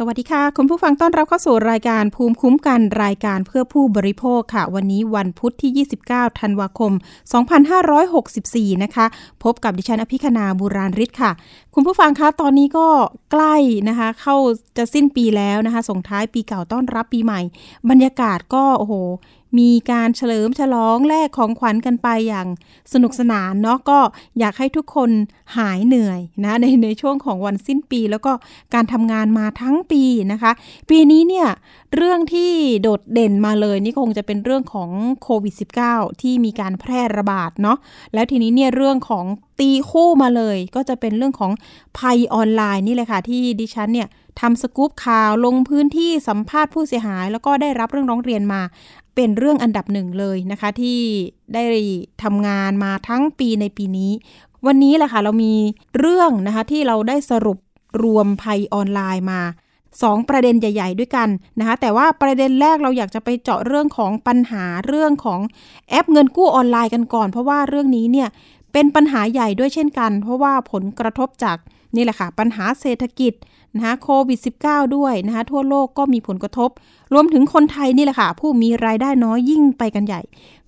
[0.00, 6.92] สวัสดีค่ะ คุณผู้ฟังต้อนรับเข้าสู่รายการภูมิคุ้มกันรายการเพื่อผู้บริโภคค่ะ วันนี้วันพุทธที่ 29 ธันวาคม
[8.12, 9.06] 2564 นะคะ
[9.44, 11.30] พบกับดิฉันอภิคณาบุราริศค่ะ
[11.74, 12.86] คุณผู้ฟังคะตอนนี้ก็
[13.32, 13.56] ใกล้
[13.88, 14.36] นะคะ เข้า
[14.76, 17.40] จะสิ้นปีแล้วนะคะ ส่งท้ายปีเก่าต้อนรับปีใหม่
[17.90, 18.94] บรรยากาศก็โอ้โห
[19.58, 22.46] มีการเฉลิมฉลองแลกของขวัญกันไปอย่าง
[22.92, 23.98] สนุกสนานเนาะก็
[24.38, 25.10] อยากให้ทุกคน
[25.56, 28.32] หายเหนื่อยนะในในช่วงของวันสิ้นปี แล้วก็
[28.74, 30.52] การทำงานมาทั้งปีนะคะ
[30.90, 31.48] ปีนี้เนี่ย
[31.96, 34.90] เรื่องที่โดดเด่นมาเลยนี่คงจะเป็นเรื่องของ
[35.22, 35.54] โควิด
[35.88, 37.78] -19 ที่มีการแพร่ระบาดเนาะ
[38.14, 39.24] แล้วทีนี้เนี่ยเรื่องของ
[39.60, 41.52] ตีคู่มาเลย ก็จะเป็นเรื่องของ
[41.98, 44.08] ภัยออนไลน์นี่แหละค่ะที่ดิฉันเนี่ย
[44.40, 48.62] ทำสกู๊ปข่าวลงพื้นที่สัมภาษณ์ผู้เสียหาย แล้วก็ได้รับเรื่องร้องเรียนมา
[49.20, 51.00] เป็นเรื่องอันดับหนึ่งเลยนะคะ ที่
[51.54, 51.64] ได้
[52.22, 54.12] ทำงานมาทั้งปีในปีนี้
[54.66, 55.54] วันนี้แหละค่ะเรามี
[55.98, 57.58] เรื่องนะคะที่เราได้สรุป
[58.02, 59.40] รวมภัยออนไลน์มา
[59.86, 65.40] 2ประเด็นใหญ่ ๆ ด้วยกันนะคะ แต่ว่าประเด็นแรกเราอยากจะไปเจาะเรื่องของปัญหาเรื่องของ
[65.90, 68.28] แอปเงินกู้ออนไลน์กันก่อน เพราะว่าเรื่องนี้เนี่ย
[68.72, 71.56] เป็นปัญหาใหญ่ด้วยเช่นกัน เพราะว่าผลกระทบจาก
[71.96, 73.32] นี่แหละค่ะปัญหาเศรษฐกิจ
[73.74, 76.70] นะคะโควิด -19 ด้วยนะคะทั่วโลกก็มีผลกระทบ
[77.12, 80.20] รวมถึงคนไทยนี่แหละค่ะ ผู้มีรายได้น้อยยิ่งไปกันใหญ่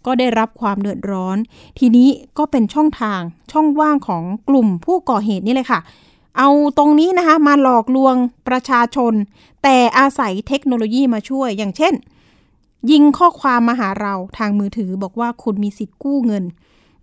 [0.07, 1.37] ก็ได้รับความเดือดร้อน
[1.79, 3.21] ทีนี้ก็เป็นช่องทาง
[3.53, 5.81] ช่องว่างของกลุ่มผู้ก่อเหตุนี่เลยค่ะ
[6.39, 8.15] เอาตรงนี้นะคะมาหลอกลวง
[8.49, 9.13] ประชาชน
[9.63, 11.95] แต่อาศัยเทคโนโลยีมาช่วยอย่างเช่น
[12.91, 16.45] ยิงข้อความมาหาเราทางมือถือบอกว่าคุณมีสิทธิ์กู้เงิน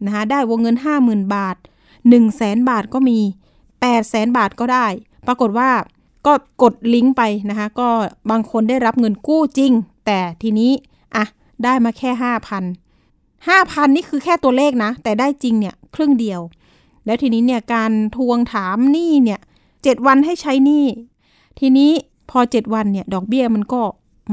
[0.06, 0.76] นะคะได้วงเงิน
[1.06, 3.20] 50,000 บาท 1 0 0 0 0แสนบาทก็มี
[3.60, 4.88] 8 0 0แสนบาทก็ได้
[5.28, 5.70] ปรากฏว่า
[6.26, 6.34] ก็
[6.64, 7.90] กดลิงก์ไปนะคะ ก็
[8.32, 9.72] บางคนได้รับเงินกู้จริง
[10.06, 10.72] แต่ทีนี้
[11.16, 11.26] อะ
[11.64, 12.12] ได้มาแค่
[12.82, 16.42] 5,000 5,000 นี่คือแค่ตัวเลขนะ แต่ได้จริงเนี่ยครึ่งเดียว
[17.06, 19.40] แล้วทีนี้เนี่ยการทวงถามหนี้เนี่ย
[19.84, 20.86] เจ็ดวันให้ใช้หนี้
[21.60, 21.92] ทีนี้
[22.30, 23.82] พอ 7 วันเนี่ยดอกเบี้ยมันก็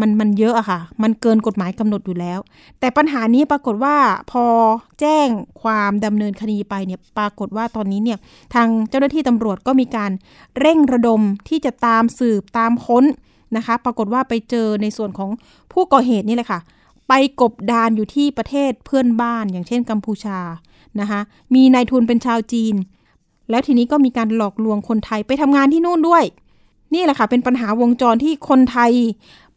[0.00, 2.38] มันมันเยอะอะค่ะ มันเกินกฎหมายกำหนดอยู่แล้ว
[2.80, 3.96] แต่ปัญหานี้ปรากฏว่า
[4.30, 4.44] พอ
[5.00, 5.28] แจ้ง
[5.62, 8.18] ความดำเนินคดีไปเนี่ยปรากฏว่าตอนนี้เนี่ย
[8.54, 10.10] ทางเจ้าหน้าที่ตำรวจก็มีการ
[10.60, 13.04] เร่งระดมที่จะตามสืบตามค้น
[13.56, 15.30] นะคะ ปรากฏว่าไปเจอในส่วนของ
[15.72, 16.60] ผู้ก่อเหตุนี่แหละค่ะ
[17.08, 20.38] ไปกบดานอยู่ที่ประเทศเพื่อนบ้าน อย่างเช่นกัมพูชา
[21.00, 21.20] นะคะ
[21.54, 22.74] มีนายทุนเป็นชาวจีน
[23.50, 26.24] แล้วทีนี้ก็มีการหลอกลวงคนไทยไปทำงานที่นู่นด้วย
[26.94, 28.92] นี่แหละค่ะเป็นปัญหาวงจรที่คนไทย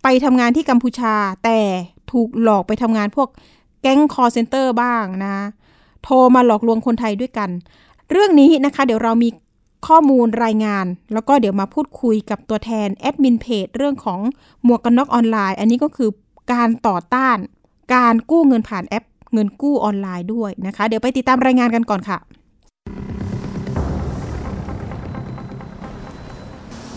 [0.10, 1.60] ไปทำงานที่กัมพูชา แต่
[2.12, 3.30] ถูกหลอกไปทำงานพวก
[3.82, 5.38] แก๊งคอลเซ็นเตอร์บ้างนะ
[6.04, 7.50] โทรมาหลอกลวงคนไทยด้วยกัน
[8.12, 9.30] เรื่องนี้นะคะ เดี๋ยวเรามี
[9.88, 14.20] ข้อมูลรายงาน แล้วก็เดี๋ยวมาพูดคุยกับตัวแทนแอดมินเพจเรื่องของ
[14.64, 16.10] หมวกกันน็อกออนไลน์ อันนี้ก็คือ
[16.54, 17.38] การต่อต้าน
[17.96, 22.18] การกู้เงินผ่านแอป เงินกู้ออนไลน์ด้วยนะคะ เดี๋ยวไปติดตามรายงานกันก่อนค่ะ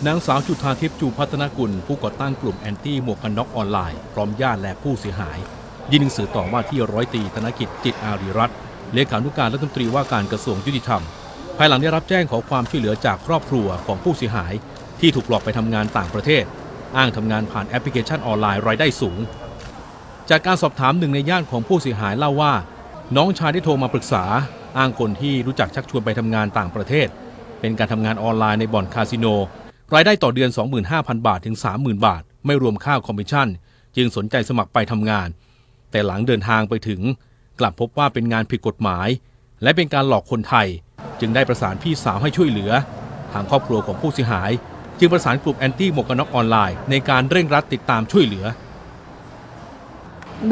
[0.07, 5.39] นางสาวจุธาทิพย์จูพัฒนกุล ผู้ก่อตั้งกลุ่มแอนตี้หมวกกันน็อกออนไลน์พร้อมญาติและผู้เสียหาย
[5.91, 8.57] ยื่นหนังสือต่อว่าที่ร้อยตรีธนกิจจิตอารีรัตน์
[8.95, 11.03] เลขานุการรัฐมนตรีว่าการกระทรวงยุติธรรม
[11.59, 14.53] ภายหลังได้รับแจ้งขอความช่วยเหลือจากครอบครัวของผู้เสียหาย
[15.01, 16.45] ที่ถูกหลอกไปทำงานต่างประเทศ
[16.97, 19.19] อ้างทำงานผ่านแอปพลิเคชันออนไลน์รายได้สูง
[20.31, 22.53] จากการสอบถามหนึ่งในญาติของผู้เสียหายเล่าว่า
[23.17, 24.25] น้องชายได้โทรมาปรึกษา
[24.79, 27.09] อ้างคนที่รู้จักชักชวนไปทำงานต่างประเทศ
[27.61, 29.27] เป็นการทำงานออนไลน์ในบ่อนคาสิโน
[29.95, 30.51] รายได้ต่อเดือน
[30.89, 33.49] 25,000 บาทถึง 30,000 บาท ไม่รวมค่าคอมมิชชั่น
[33.97, 35.29] จึงสนใจสมัครไปทำงาน
[35.91, 37.01] แต่หลังเดินทางไปถึง
[37.61, 39.09] กลับพบว่าเป็นงานผิดกฎหมาย
[39.63, 40.67] และเป็นการหลอกคนไทย
[41.21, 42.73] จึงได้ประสานพี่สาวให้ช่วยเหลือ
[43.33, 44.51] ทางครอบครัวของผู้เสียหาย
[44.99, 48.47] จึงประสานกลุ่มแอนตี้หมวกกันน็อกออนไลน์ในการเร่งรัดติดตามช่วยเหลือ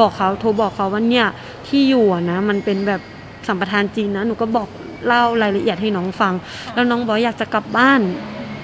[0.00, 1.26] บอกเขาโทรบอกเขาว่าเนี่ย
[1.66, 3.00] ที่อยู่อะนะมันเป็นแบบ
[3.46, 4.68] สัมปทานจีนนะหนูก็บอก
[5.06, 6.34] เล่ารายละเอียดให้น้องฟัง
[6.74, 8.00] แล้วน้องบอกอยากจะกลับบ้าน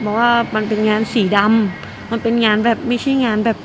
[0.03, 3.59] บอกว่ามันเป็นงานสีดำมันเป็นงานแบบไม่ใช่งานแบบ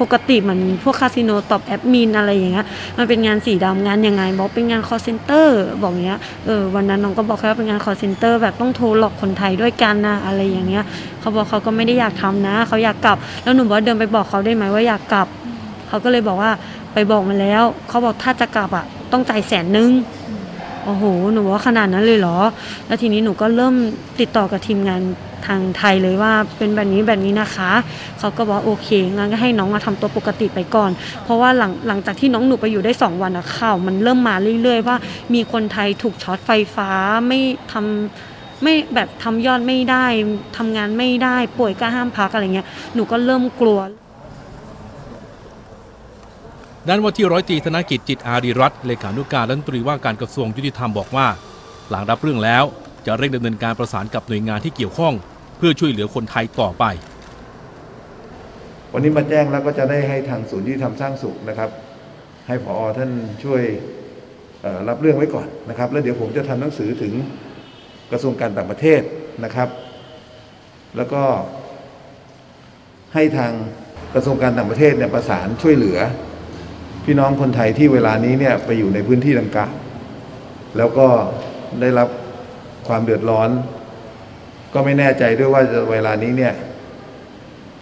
[0.00, 2.66] ปกติเหมือนพวกคาสิโนตอบแอดมินอะไรอย่างเงี้ย
[2.98, 10.84] มันเป็นงานสีดำงานยังไง บอกเป็นงานคอลเซ็นเตอร์บอกเงี้ย เออวันนั้นน้องก็บอกแค่ว่าเป็นงานคอลเซ็นเตอร์แบบต้องโทรหลอกคนไทยด้วยกันนะอะไรอย่างเงี้ย
[11.20, 15.26] เขาบอกเขาก็ไม่ได้อยากทำนะ เขาอยากกลับ แล้วหนูบอกว่าเดินไปบอกเขาได้ไหมว่าอยากกลับ
[15.88, 16.50] เขาก็เลยบอกว่า
[16.92, 19.90] ไปบอกมาแล้ว เขาบอกถ้าจะกลับอะต้องจ่ายแสนนึง
[20.84, 22.36] โอ้โห หนูว่าขนาดนั้นเลยเหรอ
[22.86, 23.74] แล้วทีนี้หนูก็เริ่ม
[24.20, 25.00] ติดต่อกับทีมงาน
[25.46, 27.70] ทางไทยเลยว่าเป็นแบบนี้แบบนี้นะคะ
[28.18, 30.90] เขาก็บอกโอเคงั้นก็ให้น้องมาทำตัวปกติไปก่อน
[31.24, 34.96] เพราะว่าหลังหลังจากที่น้องหนูไปอยู่ได้สองวันอะข่าวมันเริ่มมาเรื่อย ๆ ว่า
[35.34, 36.90] มีคนไทยถูกช็อตไฟฟ้า
[37.26, 37.40] ไม่
[37.72, 40.04] ทำไม่แบบทำยอดไม่ได้
[40.56, 43.80] ทำงานไม่ได้ป่วยก็ห้ามพักอะไรเงี้ยหนูก็เริ่มกลัว
[46.88, 51.26] ด้านว่าที่ร้อยตรีธนกิจจิตอารีรัตน์เลขานุการรัฐมนตรีว่าการกระทรวงยุติธรรมบอกว่า
[51.90, 52.64] หลังรับเรื่องแล้ว
[53.06, 55.14] จะเร่งดำเนินการประสานกับหน่วยงานที่เกี่ยวข้อง
[55.58, 56.84] เพื่อช่วยเหลือคนไทยต่อไป
[58.92, 61.70] วันนี้มาแจ้งแล้วก็จะได้ให้ทางศูนย์ที่ทำสร้างสุขนะครับ
[62.48, 63.10] ให้ผอท่าน
[63.44, 63.62] ช่วย
[64.88, 67.12] รับเรื่องไว้ก่อนนะครับ แล้วเดี๋ยวผมจะทำหนังสือถึง
[68.10, 69.00] กระทรวงการต่างประเทศ
[69.44, 69.68] นะครับ
[70.96, 71.22] แล้วก็
[73.14, 73.52] ให้ทาง
[74.14, 75.98] กระทรวงการต่างประเทศเนี่ยประสานช่วยเหลือ
[77.04, 79.72] พี่น้องคนไทยที่เวลานี้เนี่ยไปอยู่ในพื้นที่ดังกล่าว
[80.76, 81.08] แล้วก็
[81.80, 82.08] ได้รับ
[82.88, 83.50] ความเดือดร้อน
[84.74, 86.54] ก็ไม่แน่ใจด้วยว่าเวลานี้เนี่ย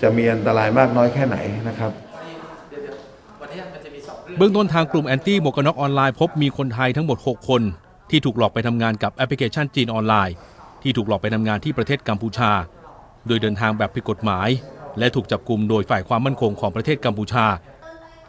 [0.03, 1.37] จะมีอันตรายมากน้อยแค่ไหน
[1.69, 1.93] นะครับ
[4.39, 7.63] เบื้องต้นทางกลุ่มแอนตี้หมวกกันน็อกออนไลน์พบมีคนไทยทั้งหมด 6 คน
[8.11, 10.35] ที่ถูกหลอกไปทำงานกับแอปพลิเคชันจีนออนไลน์
[10.83, 12.51] ที่ถูกหลอกไปทำงานที่ประเทศกัมพูชา
[13.27, 14.49] โดยเดินทางแบบผิดกฎหมาย
[14.99, 17.47] และถูกจับกลุ่มโดยฝ่ายความมั่นคงของประเทศกัมพูชา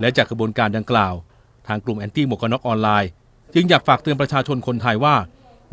[0.01, 1.13] และจากกระบวนการดังกล่าว
[1.67, 3.09] ทางกลุ่มแอนตี้หมวกกันน็อกออนไลน์
[3.53, 5.15] จึงอยากฝากเตือนประชาชนคนไทยว่า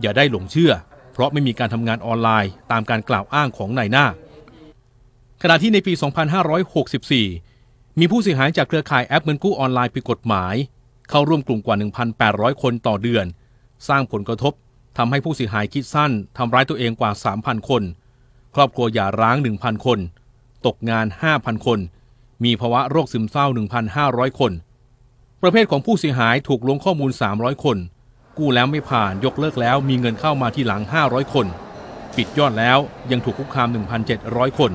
[0.00, 0.72] อย่าได้หลงเชื่อ
[1.12, 4.06] เพราะไม่มีการทำงานออนไลน์ ตามการกล่าวอ้างของนายหน้า
[5.42, 5.92] ขณะที่ในปี
[7.16, 10.54] 2564 มีผู้เสียหายจากเครือข่ายแอปเงินกู้ออนไลน์ผิดกฎหมาย
[11.10, 11.76] เข้าร่วมกลุ่มกว่า
[12.18, 13.26] 1,800 คนต่อเดือน
[13.88, 14.52] สร้างผลกระทบ
[14.98, 17.10] ทำให้ผู้เสียหายคิดสั้นทำร้ายตัวเองกว่า
[17.40, 17.82] 3,000 คน
[18.54, 19.98] ครอบครัวหย่าร้าง 1,000 คน
[20.66, 21.06] ตกงาน
[21.36, 21.78] 5,000 คน
[22.44, 23.46] มีภาวะโรคซึมเศร้า
[23.92, 24.52] 1,500 คน
[25.42, 27.76] ประเภทของผู้เสียหายถูกลวงข้อมูล 300 คน
[28.38, 31.46] กู้แล้วไม่ผ่านยกเลิกแล้วมีเงินเข้ามาที่หลัง 500 คน
[32.16, 32.78] ปิดยอดแล้ว
[33.10, 33.68] ยังถูกคุกคาม
[34.14, 34.72] 1,700 คน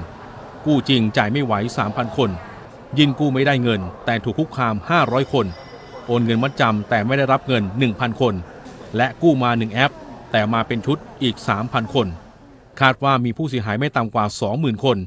[0.65, 1.53] กู้จริงจ่ายไม่ไหว
[1.87, 2.29] 3,000 คน
[2.97, 5.45] ยินกู้ไม่ได้เงิน แต่ถูกคุกคาม 500 คน
[6.07, 8.33] โอนเงินมัดจำแต่ไม่ได้รับเงิน 1,000 คน
[8.97, 9.93] และกู้มา 1 แอป
[10.31, 11.35] แต่มาเป็นชุดอีก
[11.65, 12.07] 3,000 คน
[12.81, 14.97] คาดว่ามีผู้เสียหายไม่ต่ำกว่า 20,000 คน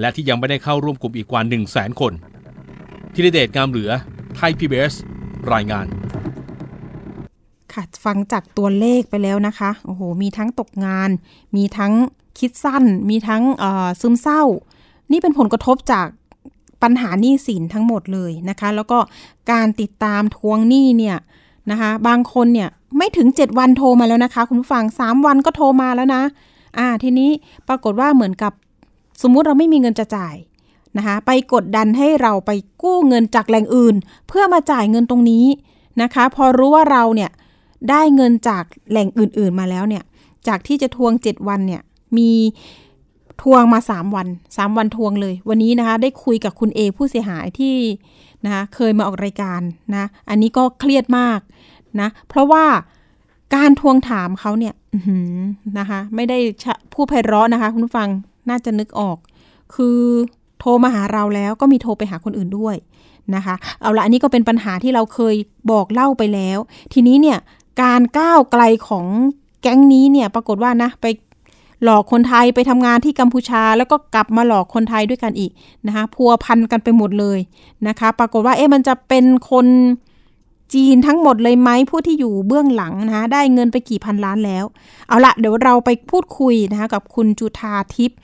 [0.00, 1.40] และที่ยังไม่ได้เข้าร่วมกลุ่มอีกกว่า
[1.70, 2.12] 100,000คน
[3.14, 3.90] ธีรเดชงามเหลือ
[4.36, 4.94] ไทย PBS
[5.52, 5.86] รายงาน
[7.74, 11.10] ค่ะฟังจากตัวเลขไปแล้วนะคะ โอ้โห มีทั้งตกงาน
[11.56, 11.92] มีทั้ง
[12.38, 13.42] คิดสั้น มีทั้ง
[14.00, 14.42] ซึมเศร้า
[15.12, 16.06] นี่เป็นผลกระทบจาก
[16.82, 18.98] ปัญหาหนี้สินทั้งหมดเลยนะคะ แล้วก็
[19.52, 21.16] การติดตามทวงหนี้เนี่ย
[21.70, 26.22] นะคะ บางคนเนี่ยไม่ถึง 7 วันโทรมาแล้วนะคะ คุณผู้ฟัง 3 วันก็โทรมาแล้วนะ
[26.78, 27.30] อ่า ทีนี้
[27.68, 28.52] ปรากฏว่าเหมือนกับ
[29.22, 30.36] สมมุติเราไม่มีเงินจะจ่าย
[30.96, 32.50] นะคะไปกดดันให้เราไป
[32.82, 33.94] กู้เงินจากแหล่งอื่น
[34.28, 35.46] เพื่อมาจ่ายเงินตรงนี้
[36.02, 37.30] นะคะ พอรู้ว่าเราเนี่ย
[37.90, 40.04] ได้เงินจากแหล่งอื่น ๆมาแล้วเนี่ย
[40.48, 41.82] จากที่จะทวง 7 วันเนี่ย
[42.16, 42.30] มี
[43.42, 47.76] ทวงมา 3 วัน 3 วันทวงเลย วันนี้นะคะ ได้คุยกับคุณเอผู้เสียหายที่
[48.44, 49.60] นะคะเคยมาออกรายการ
[49.94, 51.40] นะ อันนี้ก็เครียดมาก
[52.00, 52.64] นะ เพราะว่า
[53.54, 54.74] การทวงถามเขาเนี่ย
[55.78, 56.38] นะคะ ไม่ได้
[56.92, 58.08] ผู้ไพเราะนะคะ คุณผู้ฟัง
[58.48, 59.16] น่าจะนึกออก
[59.74, 59.98] คือ
[60.58, 62.76] โทรมาหาเราแล้วก็มีโทรไปหาคนอื่นด้วย
[63.34, 65.34] นะคะ เอาละอันนี้ก็เป็นปัญหาที่เราเคย
[65.70, 66.58] บอกเล่าไปแล้ว
[66.92, 67.38] ทีนี้เนี่ย
[67.80, 69.06] การก้าวไกลของ
[69.62, 71.06] แก๊งนี้เนี่ยปรากฏว่านะไป
[71.84, 75.50] หลอกคนไทยไปทำงานที่กัมพูชา แล้วก็กลับมาหลอกคนไทยด้วยกันอีก
[75.86, 77.38] นะคะพัวพันกันไปหมดเลย
[77.88, 79.66] นะคะ ปรากฏว่าเอ๊ะมันจะเป็นคน
[80.74, 84.64] จีนทั้งหมดเลยไหมผู้ที่อยู่เบื้องหลังนะคะได้เงินไปกี่พันล้านแล้ว
[85.08, 88.18] เอาละเดี๋ยวเราไปพูดคุยนะคะกับคุณจุธาทิพย์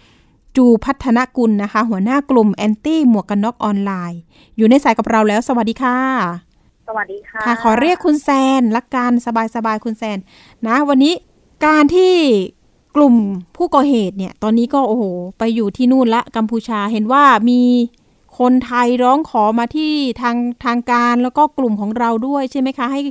[0.56, 4.20] จูพัฒนกุลนะคะ หัวหน้ากลุ่มแอนตี้หมวกกันน็อกออนไลน์
[4.56, 6.48] อยู่ในสายกับเราแล้ว สวัสดีค่ะ
[6.88, 8.28] สวัสดีค่ะ ค่ะ ขอเรียกคุณแซ
[8.61, 10.18] นละกันสบายๆคุณแซน
[10.66, 11.14] นะ วันนี้
[11.66, 12.14] การที่
[12.97, 13.14] กลุ่ม
[13.57, 15.04] ผู้ก่อเหตุเนี่ย ตอนนี้ก็โอ้โห
[15.38, 17.61] ไปอยู่ที่นู่นละกัมพูชาเห็นว่ามี
[18.38, 23.02] คนไทยร้องขอมาที่ทางทางการแล้วก็กลุ่มของเราด้วยใช่ไหมคะ ให้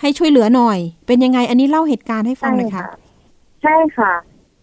[0.00, 2.84] ให้ช่วยเหลือหน่อย เป็นยังไงอันนี้เล่าเหตุการณ์ให้ฟังหน่อยค่ะ
[3.62, 4.12] ใช่ค่ะ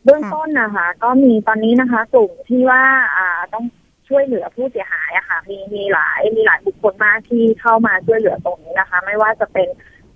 [0.04, 2.84] เบื้องค่ะต้นนะคะ ก็มีตอนนี้นะคะ กลุ่มที่ว่า
[3.18, 3.64] อ่าต้อง
[4.08, 9.68] ช่วยเหลือผู้เสียหายอะค่ะ มีมีหลายมีหลายบุคคลมากที่เข้ามาช่วยเหลือตรงนี้นะคะ ไม่ว่าจะเป็น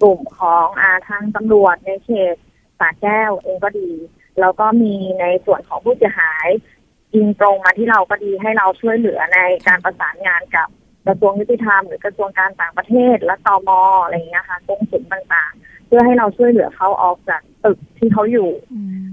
[0.02, 2.36] กลุ่มของอาทางตำรวจในเขต
[2.80, 3.92] สาแก้วเองก็ดี
[4.40, 6.48] แล้วก็มีในส่วนของผู้เสียหาย
[7.16, 10.68] ยิงตรงมาที่เราก็ดีให้เราช่วยเหลือในการประสานงานกับ
[11.06, 13.70] กระทรวงยุติธรรมหรือกระทรวงการต่างประเทศและตม
[14.04, 18.50] อะไรอย่างเงี้ยค่ะกงสุลต่างๆ เพื่อให้เราช่วยเหลือเขาออกจากตึกที่เขาอยู่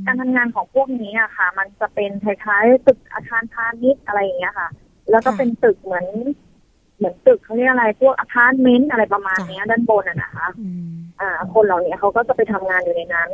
[0.07, 4.69] การทำงานของพวกนี้อะค่ะ มันจะเป็นคล้ายๆตึกอาคารพาณิชย์อะไรอย่างเงี้ยค่ะ
[5.11, 6.07] แล้วก็ค่ะเป็นตึกเหมือน
[6.97, 13.31] เหมือนตึกเขาเรียกอะไรพวกอพาร์ตเมนต์อะไรประมาณเนี้ย ด้านบนอะนะคะอืมอ่า คนเหล่านี้เขาก็จะไปทำงานอยู่ในนั้น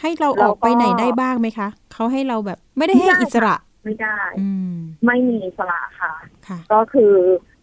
[0.00, 4.74] ให้เราออกแล้วก็ไปไหนได้บ้างไหมคะเขาให้เราแบบไม่ได้ให้ไม่ได้อิสระ ไม่ได้อืม
[5.06, 6.12] ไม่มีอิสระค่ะ
[6.46, 7.12] ค่ะ ก็คือ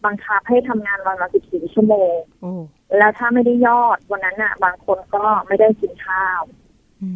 [0.05, 2.53] บังคับให้ทำงานวันละ14ชั่วโมงโอ้
[2.98, 6.41] แล้วถ้าไม่ได้ยอดวันนั้นอะบางคนก็ไม่ได้กินข้าว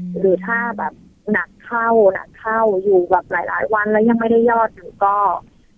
[0.03, 0.93] มหรือถ้าแบบ
[1.31, 5.15] หนักเข้าหนักเข้าอยู่แบบหลาย ๆ วันแล้วยังไม่ได้ยอดอยู่ก็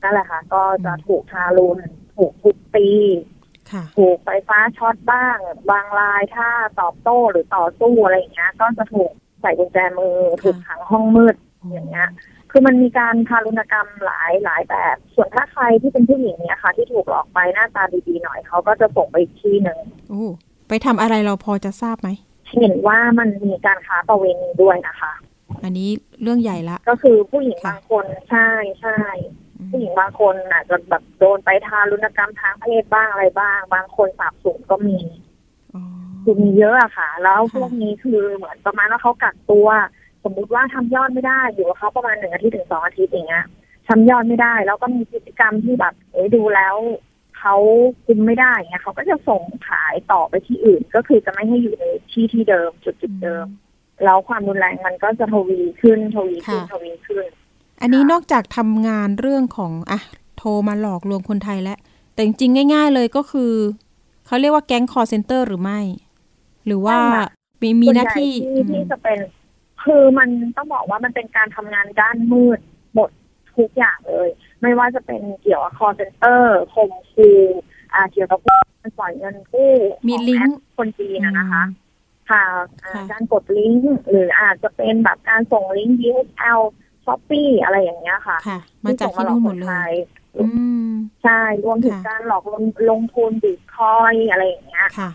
[0.02, 1.80] นั่นแหละค่ะ ก็จะถูกทารุณ
[2.16, 2.90] ถูกทุบตี
[3.72, 5.38] ค่ะถูกไฟฟ้าช็อตบ้าง
[5.72, 6.50] บางรายถ้า
[6.80, 9.12] ตอบโต้หรือต่อสู้อะไรอย่างเงี้ย ก็จะถูก
[9.42, 11.36] ใส่กุญแจมือถูกขังห้องมืด
[11.72, 12.10] อย่างเงี้ย
[12.52, 20.26] คือมันมีการทารุณกรรมหลายหลายแบบ ส่วนถ้าใครที่เป็นผู้หญิงเนี่ยค่ะ ที่ถูกหลอกไปหน้าตาดีๆหน่อยเขาก็จะส่งไปอีกที่หนึ่งโอ้
[20.68, 22.10] ไปทำอะไรเราพอจะทราบไหม
[22.60, 25.14] เห็นว่ามันมีการค้าประเวณีด้วยนะคะ
[25.64, 25.90] อันนี้
[26.22, 28.50] เรื่องใหญ่ละ ก็คือผู้หญิงค่ะบางคนใช่
[28.82, 28.98] ใช่
[29.60, 35.00] อืมผู้หญิงบางคนอาจจะแบบโดนไปทารุณกรรมทางเพศบ้างอะไรบ้าง บางคนสาบสูญก็มี
[35.76, 35.84] อ๋อ
[36.24, 39.68] คือมีเยอะอะค่ะ แล้วค่ะพวกนี้คือเหมือนประมาณว่าเขากักตัว
[40.24, 43.46] สมมุติว่าทำยอดไม่ได้ อยู่กับเขาประมาณหนึ่งอาทิตย์ถึงสองอาทิตย์อย่างเงี้ย
[43.88, 46.76] ทำยอดไม่ได้ แล้วก็มีพฤติกรรมที่แบบเอ้ยดูแล้ว
[47.40, 47.56] เขา
[48.06, 53.48] คุมไม่ได้เงี้ยเขาก็จะส่งขายต่อไปที่อื่น ก็คือจะไม่ให้อยู่ในที่ที่เดิมจุดจุดๆเดิม
[54.04, 57.26] แล้วความรุนแรงมันก็จะทวีขึ้นทวีขึ้นค่ะทวีขึ้น
[57.82, 60.00] อันนี้นอกจากทำงานเรื่องของอะ
[60.38, 61.80] โทรมาหลอกลวงคนไทยแล้ว
[62.14, 63.52] แต่จริงๆง่าย ๆ เลยก็คือ
[64.26, 65.80] เขาเรียกว่าแก๊งคอร์เซนเตอร์หรือไม่
[66.66, 67.30] หรือว่าใช่ค่ะ
[67.62, 69.20] มีมีหน้าที่ส่วนใญ่ที่ที่จะเป็น
[69.84, 72.60] คือมันต้องบอกว่ามันเป็นการทำงานด้านมืด
[72.96, 73.10] หมด
[73.58, 74.30] ทุกอย่างเลย
[74.62, 76.42] ไม่ว่าจะเป็นเกี่ยวกับ call center
[76.74, 77.30] คมคู
[77.94, 79.74] อ่าเกี่ยวกับการปล่อยเงินกู้
[80.08, 81.87] มีของลิงแอก์ปคนจีนอะนะคะอืม
[82.32, 82.44] ค่ะ
[82.86, 86.62] อ่าค่ะการกดลิงก์หรืออาจจะเป็นแบบการส่งลิงก์ DHL
[87.06, 89.74] Shopee อะไรอย่างเงี้ยค่ะค่ะมาจากที่นู่นหมดเลส่งาอกคยนไท
[90.38, 90.48] อื
[90.88, 90.90] ม
[91.24, 95.10] ใช่รวมถึงค่ะการหลอกลวงลงทุนบิตคอยอะไรอย่างเงี้ยค่ะ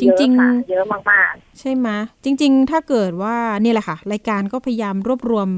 [0.00, 1.88] จเยอะริงค่ะๆเยอะมากๆ ใช่ไหม
[2.24, 5.48] จริง ๆ ถ้าเกิดว่านี่แหละค่ะ รายการก็พยายามรวบรวม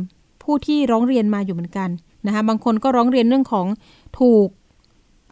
[0.43, 1.89] ผู้ที่ร้องเรียนมาอยู่เหมือนกัน
[2.27, 3.67] นะคะบางคนก็ร้องเรียนเรื่องของ
[4.21, 4.49] ถูก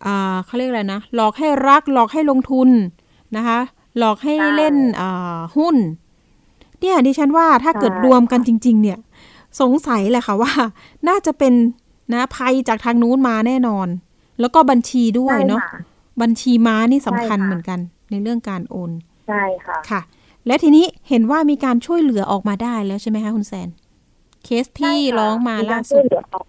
[0.04, 2.68] อ่าเขาเรียกอะไรนะหลอกให้รักหลอกให้ลงทุน
[3.36, 3.58] นะคะ
[3.98, 5.76] หลอกให้ใช่เล่นอ่าหุ้น
[6.80, 8.98] เนี่ยดิฉันว่าถ้าเกิดใช่รวมกันจริง ๆ เนี่ย
[9.60, 10.52] สงสัยแหละค่ะว่า
[11.08, 11.52] น่าจะเป็น
[12.12, 13.88] นะภัยจากทางนู้นมาแน่นอน
[14.40, 15.80] แล้วก็บัญชีด้วยใช่เนาะค่ะ
[16.22, 17.78] บัญชีม้านี่สำคัญใช่ค่ะเหมือนกัน
[18.10, 18.90] ในเรื่องการโอน
[19.28, 20.00] ใช่ค่ะค่ะ
[20.46, 23.68] และทีนี้เห็นว่ามีการช่วยเหลือออกมาได้แล้วใช่ไหมคะคุณแซน
[24.44, 26.46] เคสที่ใช่ค่ะร้องมาล่าสุดการล่าช่วยเหลือออก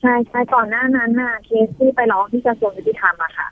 [0.00, 3.46] ใช่ใช่ก่อนหน้านั้นน่ะเคสที่ไปร้องที่กระทรวงยุติธรรมอะค่ะ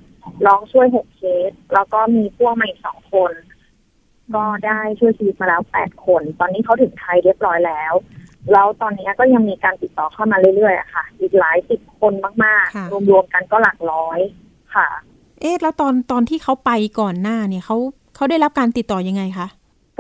[0.47, 3.33] ร้องช่วยหกเคส แล้วก็มีพวกมาอีกสองคน
[4.35, 7.95] ก็ได้ช่วยชีวิตมาแล้วแปดคน ตอนนี้เขาถึงไทยเรียบร้อยแล้ว
[8.53, 12.13] แล้วตอนนี้ก็ยังมีการติดต่อเข้ามาเรื่อยๆอะค่ะ อีกหลายสิบคน
[12.45, 14.21] มากค่ะๆรวมๆกันก็หลักร้อย
[14.75, 14.89] ค่ะ
[15.41, 17.77] เอ๊ะแล้วตอนตอนที่เขาไปก่อนหน้าเนี่ยเขา
[18.17, 19.49] เขาได้รับการติดต่อยังไงคะ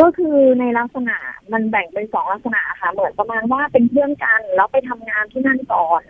[0.00, 1.16] ก็คือในลักษณะ
[1.52, 6.02] มันแบ่งเป็นสองลักษณะค่ะ เหมือนประมาณว่าเป็นเพื่อนกัน แล้วไปทำงานที่นั่นก่อน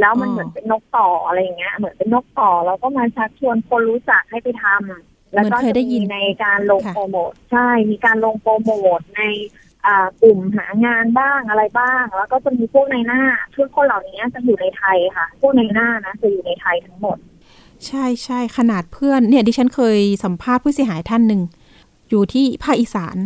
[0.00, 9.22] แล้วมันอ๋อเหมือนเป็นนกต่ออะไรอย่างเงี้ย เหมือนเป็นนกต่อแล้วก็มาชักชวนคนรู้จักให้ไปทำแล้วก็เหมือนเคยจะได้ยิมีนในการลงค่ะโปรโมทใช่ มีการลงโปรโมทใน
[9.86, 13.22] อ่ากลุ่มหางานบ้างอะไรบ้าง แล้วก็จะมีพวกในหน้า
[13.56, 17.16] ทุกคนเหล่านี้จะอยู่ในไทยค่ะพวกในหน้านะจะอยู่ในไทยทั้งหมด
[17.86, 21.42] ใช่ใช่ขนาดเพื่อนเนี่ยดิฉันเคยสัมภาษณ์ผู้เสียหายท่านหนึ่ง
[22.10, 23.16] อยู่ที่ภาคอีสาน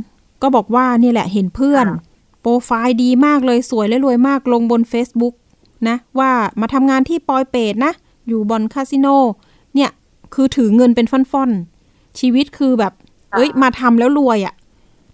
[0.42, 2.02] ก็บอกว่าเนี่ยแหละเห็นเพื่อนค่ะ
[2.40, 5.34] โปรไฟล์ดีมากเลยสวยและรวยมากลงบน Facebook
[5.88, 7.92] นะว่ามาทำงานที่ปอยเปตนะ
[8.28, 9.06] อยู่บอนคาสิโน
[9.74, 9.90] เนี่ย
[10.34, 12.92] คือถือเงินเป็นฟ่อนๆ ชีวิตคือแบบ
[13.36, 14.54] เอ้ยมาทำแล้วรวยอะ่ะ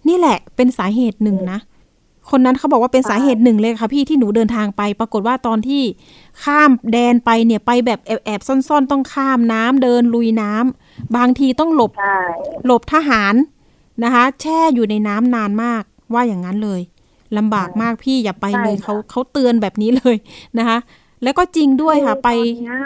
[0.09, 1.59] นี่แหละเป็นสาเหตุหนึ่งนะ
[2.31, 5.83] คนนั้นเขาบอกว่าเป็นสาเหตุหนึ่งเลยค่ะพี่ที่หนูเดินทางไป ปรากฏว่าตอนที่
[6.45, 12.19] ข้ามแดนไปเนี่ยไปแบบแอบแอบๆซ่อนๆ ต้องข้ามน้ำเดินลุยน้ำบางทีต้องหลบใช่
[12.67, 13.35] หลบทหาร
[14.05, 15.83] นะคะ แช่อยู่ในน้ำนานมาก
[16.15, 16.81] ว่าอย่างนั้นเลย
[17.39, 20.17] ลำบากมากพี่อย่าไปเลยใช่ค่ะเขาเขาเตือนแบบนี้เลย
[20.59, 20.79] นะคะ
[21.23, 22.81] แล้วก็จริงด้วยค่ะไปตอนเนี้ย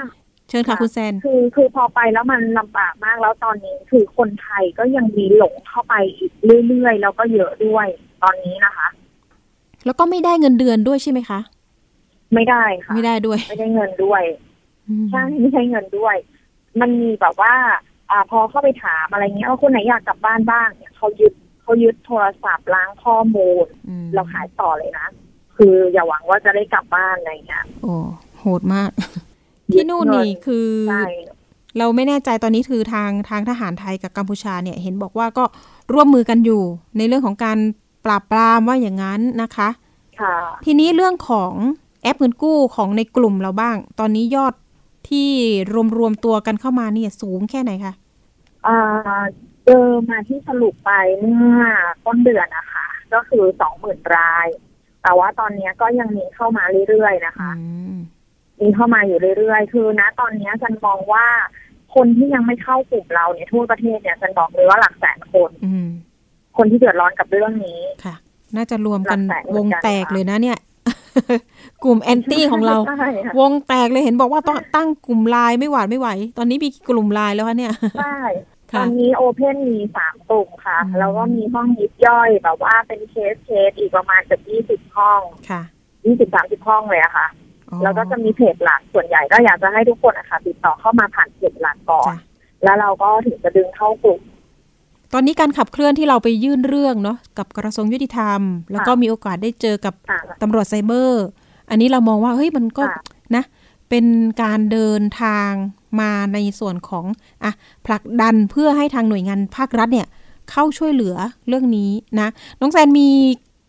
[0.49, 6.33] เชิญค่ะค่ะคุณแซนคือคือพอไปแล้วมันลำบากมากแล้วตอนนี้คือคนไทยก็ยังมีหลงเข้าไปอีก
[6.67, 7.87] เรื่อยๆแล้วก็เยอะด้วย
[8.23, 8.89] ตอนนี้นะคะ
[9.87, 11.41] แล้วก็ไม่ได้เงินเดือนด้วยใช่ไหมคะ
[12.35, 14.23] ไม่ได้ค่ะไม่ได้ด้วย ไม่ได้เงินด้วย
[14.89, 16.17] อืมใช่ไม่ใช่เงินด้วย
[16.81, 17.55] มันมีแบบว่า
[18.11, 25.09] อ่าพอเข้าไปถามอะไรเงี้ยว่าคนไหนอยากกลับบ้านบ้างเนี่ยเขายึด เขายึดโทรศัพท์ล้างข้อมูลอืมเราขายต่อเลยนะ
[25.57, 27.97] คืออย่าหวังว่าจะได้กลับบ้านอะไรเงี้ยโอ้
[28.39, 28.91] โหดมาก
[29.73, 31.09] ที่นู่นนี่คือใช่
[31.79, 35.45] เราไม่แน่ใจตอนนี้คือทางทางทหารไทยกับกัมพูชาเนี่ย เห็นบอกว่าก็
[35.93, 36.63] ร่วมมือกันอยู่
[36.97, 37.59] ในเรื่องของการ
[38.05, 39.69] ปราบปรามว่าอย่างนั้นนะคะ
[40.21, 41.53] ค่ะทีนี้เรื่องของ
[42.03, 44.55] แอปเงินกู้ของในกลุ่มเราบ้าง ตอนนี้ยอด
[45.09, 45.29] ที่
[45.73, 47.93] รวมรวมๆตัวกันเข้ามาเนี่ยสูงแค่ไหนคะ
[48.67, 48.79] อ่า
[49.67, 51.63] เจอมาที่สรุปไปเมื่อ
[52.07, 54.49] ต้นเดือนนะคะ ก็คือสองหมื่นราย
[55.03, 57.97] แต่ว่าตอนนี้ก็ยังมีเข้ามาเรื่อยๆนะคะอืม
[58.61, 61.27] มีเข้ามาอยู่เรื่อยๆ คือณตอนนี้ฉันมองว่า
[61.95, 65.87] คนที่ยังไม่เข้ากลุ่มเราเนี่ยทั่วประเทศเนี่ยฉันบอกเลยว่าหลักแสนคนอืม
[66.57, 68.15] คนที่เดือดร้อนกับเรื่องนี้ค่ะ
[68.57, 70.59] น่าจะรวมกันหลักแสนเหมือนกันค่ะวงแตกเลยนะเนี่ย
[71.85, 78.19] กลุ่มแอนตี้ของเราใช่ค่ะวงแตกเลยเห็นบอกว่าต้องตั้งกลุ่มไลน์ไม่หวาดไม่ไหว ตอนนี้มีกี่กลุ่มไลน์แล้วคะเนี่ยใช่
[78.79, 85.63] ตอนนี้โอเพนมีสามกลุ่มค่ะ แล้วก็มีห้องยิบย่อยแบบว่าเป็นเคสเคสอีกประมาณเกือบยี่สิบห้องค่ะ
[86.05, 87.29] ยี่สิบสามสิบห้องเลยอะค่ะ
[87.83, 92.15] แล้วก็จะมีเพจหลักส่วนใหญ่ก็อยากจะให้ทุกคนอะค่ะติดต่อเข้ามาผ่านเพจหลักก่อน
[92.65, 94.21] แล้วเราก็ถึงจะดึงเข้ากลุ่ม
[95.15, 98.41] ตอนนี้การขับเคลื่อนที่เราไปยื่นเรื่องเนาะกับกระทรวงยุติธรรม
[98.73, 99.95] แล้วก็มีโอกาสได้เจอกับ
[100.43, 101.25] ตำรวจไซเบอร์
[101.71, 102.83] อันนี้เรามองว่าเฮ้ยมันก็
[103.37, 103.45] นะ
[103.91, 104.07] เป็น
[104.43, 105.51] การเดินทาง
[106.01, 107.05] มาในส่วนของ
[107.45, 107.53] อะ
[107.87, 110.09] ผลักดันเพื่อให้ทางหน่วยงานภาครัฐเนี่ย
[110.51, 111.17] เข้าช่วยเหลือ
[111.49, 112.29] เรื่องนี้นะ
[112.61, 113.09] น้องแซนมี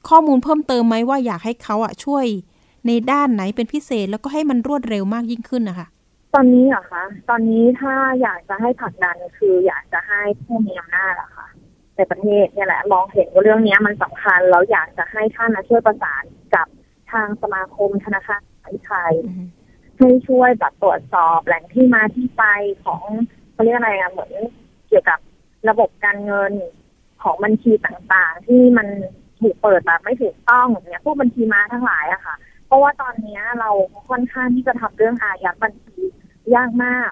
[0.10, 2.26] ข้อมูลเพิ่มเติมไหมว่าอยากให้เขาอะช่วย
[2.88, 5.88] ในด้านไหนเป็นพิเศษแล้วก็ให้มันรวดเร็วมากยิ่งขึ้นนะคะ
[6.36, 11.48] ตอนนี้เหรอคะ ตอนนี้ถ้าอยากจะให้ผลักดันคืออยากจะให้ผู้มีอำนาจอะค่ะ
[11.96, 16.24] ในประเทศเนี่ยแหละมองเห็นว่าเรื่องนี้มันสำคัญแล้วอยากจะให้ท่านช่วยประสาน
[16.56, 16.68] กับ
[17.12, 18.42] ทางสมาคมธนาคาร
[18.86, 19.14] ไทย
[20.02, 22.44] ให้ช่วยแบบตรวจสอบแหล่งที่มาที่ไป
[22.86, 23.02] ของ
[23.52, 24.34] เขาเรียกอะไรอะเหมือน
[24.88, 25.20] เกี่ยวกับ
[25.70, 26.54] ระบบการเงิน
[27.24, 28.88] ของบัญชีต่างๆ ที่มัน
[29.40, 33.70] ถูกเปิดแบบไม่ถูกต้องเนี่ยพวกบัญชีม้าทั้งหลายอะค่ะ เพราะว่าตอนนี้เรา
[34.10, 36.02] ค่อนข้างที่จะทำเรื่องอายัดบัญชี
[36.56, 37.12] ยากมาก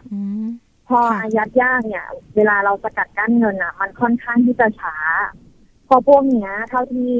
[0.88, 2.05] พออายัดยากเนี่ย
[2.36, 4.96] เวลาเราสกัดกั้นเงินอะมันค่อนข้างที่จะช้า
[5.89, 7.13] พอพวกนี้เท่าที่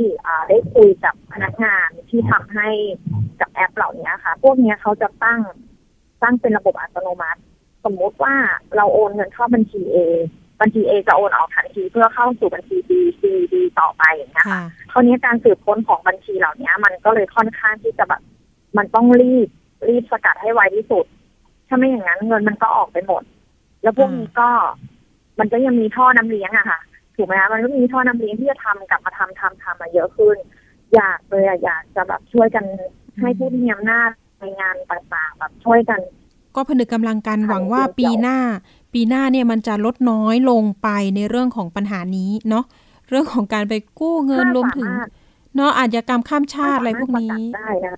[0.50, 2.68] ได้คุยกับพนักงานที่ทำให้
[3.42, 5.40] กับแอปเหล่านี้ค่ะ พวกนี้เขาจะตั้ง
[6.24, 7.42] ตั้งเป็นระบบอัตโนมัติ
[7.86, 8.36] สมมุติว่า
[8.76, 9.98] เราโอนเงินเข้าบัญชี A
[10.62, 13.22] บัญชี A จะโอนออกทันทีเพื่อเข้าสู่บัญชี B C
[13.54, 14.62] D ต่อไปอย่างเงี้ยค่ะ
[14.92, 18.22] คราวนี้การสืบค้นของบัญชีเหล่านี้มันก็เลยค่อนข้างที่จะแบบ
[18.78, 19.48] มันต้องรีบ
[19.90, 21.06] รีบสกัดให้ไวที่สุด
[21.68, 23.24] ถ้าไม่อย่างนั้นเงินมันก็ออกไปหมด
[23.84, 24.50] แล้วพวกนี้ก็
[25.40, 26.80] มันก็ยังมีท่อน้ำเลี้ยงอะค่ะ
[27.20, 30.38] ถูกไหมคะมันก็มีท่อน้ำเลี้ยงที่จะทำกลับมาทำทำทำมาเยอะขึ้น
[30.96, 32.66] อยากเลยอยากจะแบบช่วยกัน
[33.20, 34.10] ให้ผู้ที่มีอำนาจ
[34.40, 36.00] ในงานต่างๆแบบช่วยกัน
[36.56, 38.38] ก็ผนึกกำลังกันหวังว่าปีหน้า
[38.94, 42.66] ปีหน้าเนี่ยมันจะลดน้อยลงไปในเรื่องของปัญหานี้เนาะ
[43.10, 44.90] เรื่องของการไปกู้เงินรวมถึง
[45.56, 47.94] เนาะอาชญากรรมข้ามชาติอะไรพวกนี้ได้นะ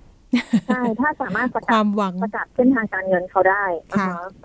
[0.68, 3.64] ใช่ถ้าสามารถประกาศความหวังประกาศเส้นทางการเงินเขาได้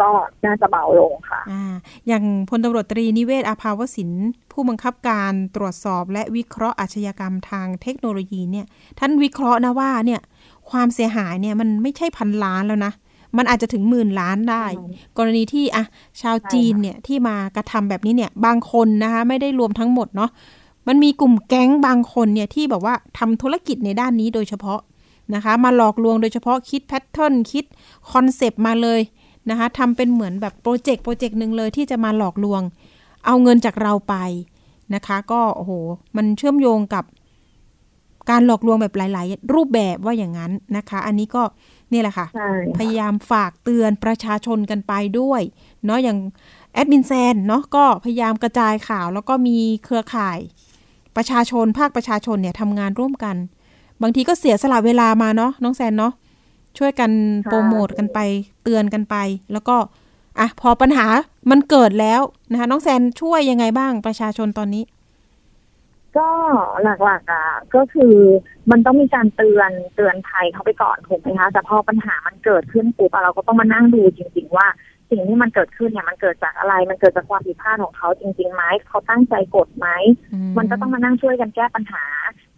[0.02, 0.10] ก็
[0.46, 1.74] น่าจะเบาลงค่ะอ่า
[2.08, 4.12] อย่างพลตำรวจตรีนิเวศอาภาวสิน
[4.52, 8.66] ผู้บังคับการตรวจสอบและวิเคราะห์อาชญากรรมทางเทคโนโลยีเนี่ย
[9.00, 10.22] ท่านวิเคราะห์นะว่าเนี่ย
[10.72, 12.94] ความเสียหายเนี่ยมันไม่ใช่พันล้านแล้วนะ
[13.38, 14.66] มันอาจจะถึงหมื่นล้านได้
[15.18, 15.84] กรณีที่อะ
[16.22, 20.30] ชาวจีนเนี่ยที่มากระทำแบบนี้เนี่ยบางคนนะคะไม่ได้รวมทั้งหมดเนาะ
[20.88, 24.80] มันมีกลุ่มแก๊งบางคนเนี่ยที่แบบว่าทำธุรกิจในด้านนี้โดยเฉพาะ
[25.36, 27.66] นะคะ มาหลอกลวงโดยเฉพาะคิด pattern คิด
[28.12, 29.02] concept มาเลย
[29.50, 32.62] นะคะทำเป็นเหมือนแบบ project project หนึ่งเลยที่จะมาหลอกลวง
[33.26, 34.16] เอาเงินจากเราไป
[34.96, 35.72] นะคะ ก็โอ้โห
[36.18, 37.04] มันเชื่อมโยงกับ
[38.30, 41.44] การหลอกลวงแบบหลาย ๆ รูปแบบว่าอย่างนั้นนะคะ อันนี้ก็
[41.92, 42.28] นี่แหละค่ะ
[42.78, 45.42] พยายามฝากเตือนประชาชนกันไปด้วย
[45.86, 46.18] เนาะอย่าง
[46.74, 50.40] แอดมินแซนเนาะก็พยายามกระจายข่าว แล้วก็มีเครือข่าย
[51.16, 53.36] ประชาชนภาคประชาชนเนี่ยทำงานร่วมกัน
[54.02, 56.14] บางทีก็เสียสละเวลามาเนาะน้องแซนเนาะ
[56.78, 57.12] ช่วยกัน
[57.44, 58.20] โปรโมทกันไป
[58.64, 59.16] เตือนกันไป
[59.52, 59.76] แล้วก็
[60.40, 61.08] อะพอปัญหา
[61.52, 64.84] มันเกิดแล้วนะคะ น้องแซนช่วยยังไงบ้างประชาชนตอนนี้
[66.18, 66.30] ก็
[66.84, 68.16] หลักๆอะก็คือ
[68.72, 74.68] มันต้องมีการเตือนเตือนภัยเขาไปก่อนถูกไหมคะแต่พอปัญหามันเกิดขึ้นปุ๊บเราก็ต้องมานั่งดูจริง ๆ ว่า
[75.10, 79.88] สิ่งที่มันเกิดขึ้นเนี่ยมันเกิดจากอะไร มันเกิดจากความผิดพลาดของเขาจริงๆไหมเขาตั้งใจกดไหม
[80.58, 82.04] มันก็ต้องมานั่งช่วยกันแก้ปัญหา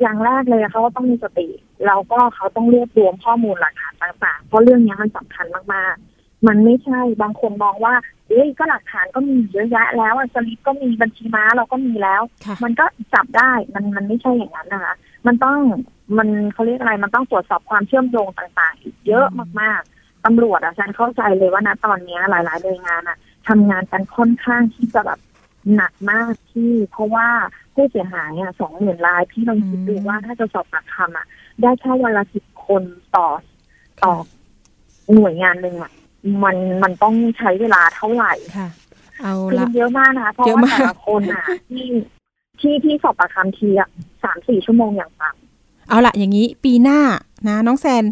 [0.02, 1.48] อย่างแรกเลยเขาก็ต้องมีสติ
[1.86, 7.94] แล้วก็เขาต้องรวบรวมข้อมูลหลักฐานต่างๆ เพราะเรื่องนี้มันสำคัญมากๆ มันไม่ใช่บางคนมองว่า
[8.30, 12.22] เอ้ยก็หลักฐานก็มีเยอะแยะแล้วสลิปก็มีบัญชีม้าเราก็มีแล้ว
[12.64, 14.96] มันก็จับได้มันมันไม่ใช่อย่างนั้นนะคะ
[15.28, 15.60] มันต้อง
[16.18, 19.26] มันเขาเรียกอะไรมันต้องตรวจสอบความเชื่อมโยงต่างๆ อีกเยอะ
[19.62, 25.20] มากๆ ตำรวจอะฉันเข้าใจเลยว่าณตอนนี้หลาย ๆ หน่วยงานอะทำงานกันค่อนข้างที่จะแบบ
[25.76, 27.28] หนักมากที่ เพราะว่า
[27.74, 31.26] ผู้เสียหายอะสองหมื่นรายพี่ลองคิดดูว่าถ้าจะสอบปากคำอะ
[31.62, 32.84] ได้แค่วันละสิบคน
[33.16, 33.28] ต่อ
[34.04, 34.14] ต่อ
[35.14, 35.92] หน่วยงานหนึ่งอะ
[36.44, 38.70] มันมันต้องใช้เวลาเท่าไหร่ค่ะ
[39.22, 41.88] เอาละเยอะมากนะเพราะว่าแต่ละคนอะที่
[42.60, 43.90] ที่ที่สอบปากคำทีอะ
[44.24, 47.00] สามสี่ชั่วโมงอย่างต่ำเอาละอย่างนี้ปีหน้า
[47.48, 48.04] นะ น้องแซน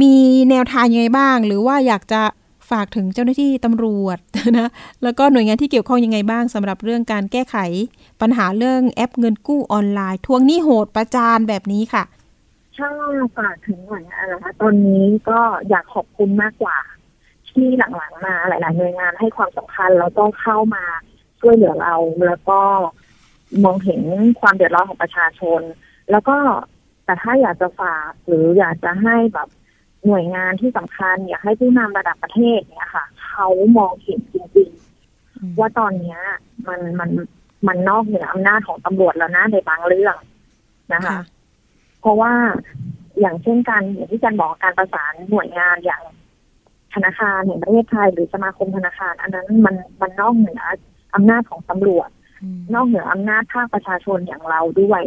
[0.00, 0.14] มี
[0.50, 2.22] แนวทางยังไงบ้าง หรือว่าอยากจะ
[2.70, 4.18] ฝากถึงเจ้าหน้าที่ตำรวจ
[4.58, 4.68] นะ
[5.02, 7.56] แล้วก็หน่วยงานที่เกี่ยวข้องยังไงบ้างสำหรับเรื่องการแก้ไข
[8.20, 12.04] ปัญหาเรื่องแอปเงินกู้ออนไลน์ ทวงหนี้โหดประจานแบบนี้ค่ะ
[12.76, 12.94] ช่าง
[13.36, 16.78] ฝากถึงหน่วยงานนะคะตอนนี้ก็อยากขอบคุณมากกว่า
[17.50, 20.84] ที่หลังๆมาหลายๆหน่วยงานให้ความสำคัญแล้วก็เข้ามา
[21.40, 21.94] ช่วยเหลือเรา
[22.26, 22.60] แล้วก็
[23.64, 24.02] มองเห็น
[24.40, 25.60] ความเดือดร้อนของประชาชน
[26.10, 26.36] แล้วก็
[27.04, 29.48] แต่ถ้าอยากจะฝากหรืออยากจะให้แบบ
[30.06, 36.18] หน่วยงานที่สำคัญ อยากให้ผู้นำระดับประเทศเนี่ยค่ะ เขามองเห็นจริงๆ ว่าตอนนี้
[36.68, 37.10] มันมัน
[37.66, 40.16] มันนอกเหนืออำนาจของตำรวจแล้วนะในบางเรื่อง
[40.94, 41.20] นะคะค่ะ
[42.00, 42.32] เพราะว่า
[43.20, 46.02] อย่างเช่นการอย่างที่อาจันบอกการประสานหน่วยงานอย่าง
[46.94, 50.62] ธนาคารแห่งประเทศไทยหรือสมาคมธนาคาร อันนั้นมันมันนอกเหนือ
[51.14, 52.08] อำนาจของตำรวจ
[52.42, 55.02] อืมนอกเหนืออำนาจภาคประชาชนอย่างเราด้วย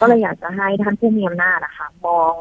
[0.00, 2.32] ก็เลยอยากจะให้ท่านผู้มีอำนาจอะค่ะมอง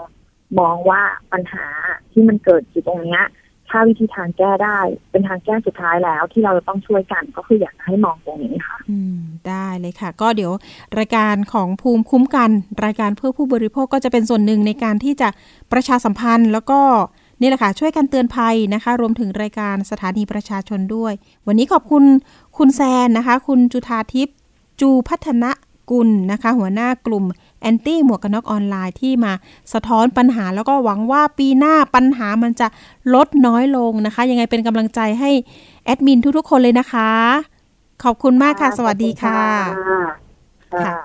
[0.60, 1.02] มองว่า
[1.34, 1.66] ปัญหา
[2.12, 3.24] ที่มันเกิดอยู่ตรงเนี้ย
[3.70, 4.80] ถ้าวิธีทางแก้ได้
[5.12, 10.52] เป็นทางแก้สุดท้ายแล้ว ที่เราจะต้องช่วยกันก็คืออยากให้มองตรงนี้ค่ะ อืม ได้เลยค่ะ ก็เดี๋ยว
[11.00, 12.50] รายการของภูมิคุ้มกัน
[12.86, 15.30] รายการเพื่อผู้บริโภคก็จะเป็นส่วนหนึ่งในการที่จะ
[15.72, 16.80] ประชาสัมพันธ์แล้วก็
[17.42, 21.14] นี่แหละค่ะ ช่วยกันเตือนภัยนะคะ รวมถึงรายการสถานีประชาชนด้วย
[21.48, 22.04] วันนี้ขอบคุณ
[22.58, 24.36] คุณแซนนะคะ คุณจุธาทิพย์
[24.82, 25.46] จูพัฒน
[25.92, 27.26] กุลนะคะ หัวหน้ากลุ่ม
[27.65, 29.34] แอนตี้หมวกกันน็อกออนไลน์ที่มา
[29.73, 32.67] สะท้อนปัญหาแล้วก็หวังว่าปีหน้าปัญหามันจะ
[33.13, 35.32] ลดน้อยลงนะคะ ยังไงเป็นกำลังใจให้
[35.86, 37.10] แอดมินทุกๆ คนเลยนะคะ
[38.04, 39.41] ขอบคุณมากค่ะ สวัสดีค่ะ
[40.84, 40.95] ค่ะ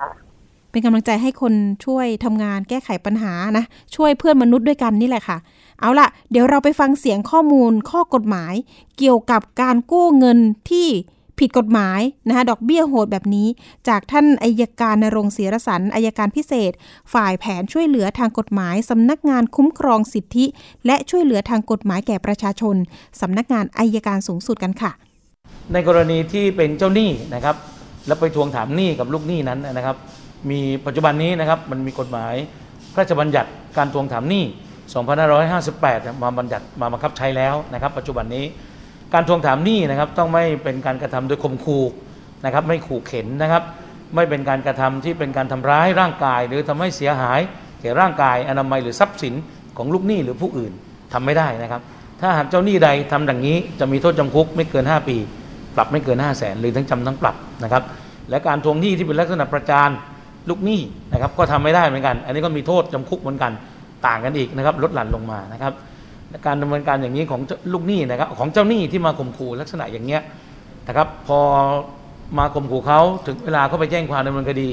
[0.71, 1.53] เป็นกำลังใจให้คน
[1.85, 3.63] ช่วยทำงานแก้ไขปัญหานะ
[3.95, 5.37] ช่วยเพื่อนมนุษย์ด้วยกันนี่แหละค่ะ
[5.79, 8.53] เอาล่ะ เดี๋ยวเราไปฟังเสียงข้อมูลข้อกฎหมาย
[8.97, 10.87] เกี่ยวกับการกู้เงินที่
[11.41, 13.47] ผิดกฎหมายนะคะดอกเบี้ยโหดแบบนี้
[13.87, 16.71] จากท่านอายการนรงค์ศิรสันอายการพิเศษ
[17.13, 20.45] ฝ่ายแผนช่วยเหลือทางกฎหมายสำนักงานคุ้มครองสิทธิ
[20.85, 22.75] และช่วยเหลือทางกฎหมายแก่ประชาชน
[23.21, 24.91] สำนักงานอายการสูงสุดกันค่ะ
[25.73, 27.55] ในกรณีที่เป็นเจ้าหนี้นะครับ
[28.07, 29.95] แล้วไปทวงถามหนี้กับลูกหนี้นั้นนะครับ
[30.49, 32.33] มีปัจจุบันนี้นะครับมันมีกฎหมาย
[32.93, 34.43] พระราชบัญญัติการทวงถามหนี้
[35.53, 38.45] 2558 มาบัญญัติมาบังคับใช้แล้วนะครับ ปัจจุบันนี้
[39.13, 41.83] การทวงถามหนี้นะครับต้องไม่เป็นการกระทำโดยข่มขู่
[42.45, 43.63] นะครับไม่ขู่เข็นนะครับ
[44.15, 47.39] ไม่เป็นการกระทำที่เป็นการทำร้ายร่างกาย หรือทำให้เสียหาย
[47.81, 49.33] แก่ร่างกายอนามัยหรือทรัพย์สิน
[49.77, 50.71] ของลูกหนี้หรือผู้อื่น
[51.13, 51.81] ทำไม่ได้นะครับ
[52.21, 55.17] ถ้าหากเจ้าหนี้ใดทำดังนี้จะมีโทษจำคุกไม่เกิน 5 ปี
[55.75, 57.83] ปรับไม่เกิน 5 0 0แสนหรือทั้งจำทั้งปรับนะครับ
[58.29, 59.89] และการทวงหนี้ที่เป็นลักษณะประจาน
[60.49, 60.79] ลูกหนี้
[61.13, 63.51] นะครับก็ทำไม่ได้เหมือนกัน อันนี้ก็มีโทษจำคุกเหมือนกัน
[64.07, 65.73] ต่างกันอีกนะครับลดหลั่นลงมานะครับ
[66.45, 67.41] การดำเนินการอย่างนี้ของ
[67.73, 70.21] ลูกหนี้นะครับ ของเจ้าหนี้ที่มาข่มขู่ลักษณะอย่างเงี้ย
[70.87, 71.39] นะครับ พอ
[72.37, 74.67] มาข่มขู่เขาถึงเวลาเขาไปแจ้งความดำเนินคดี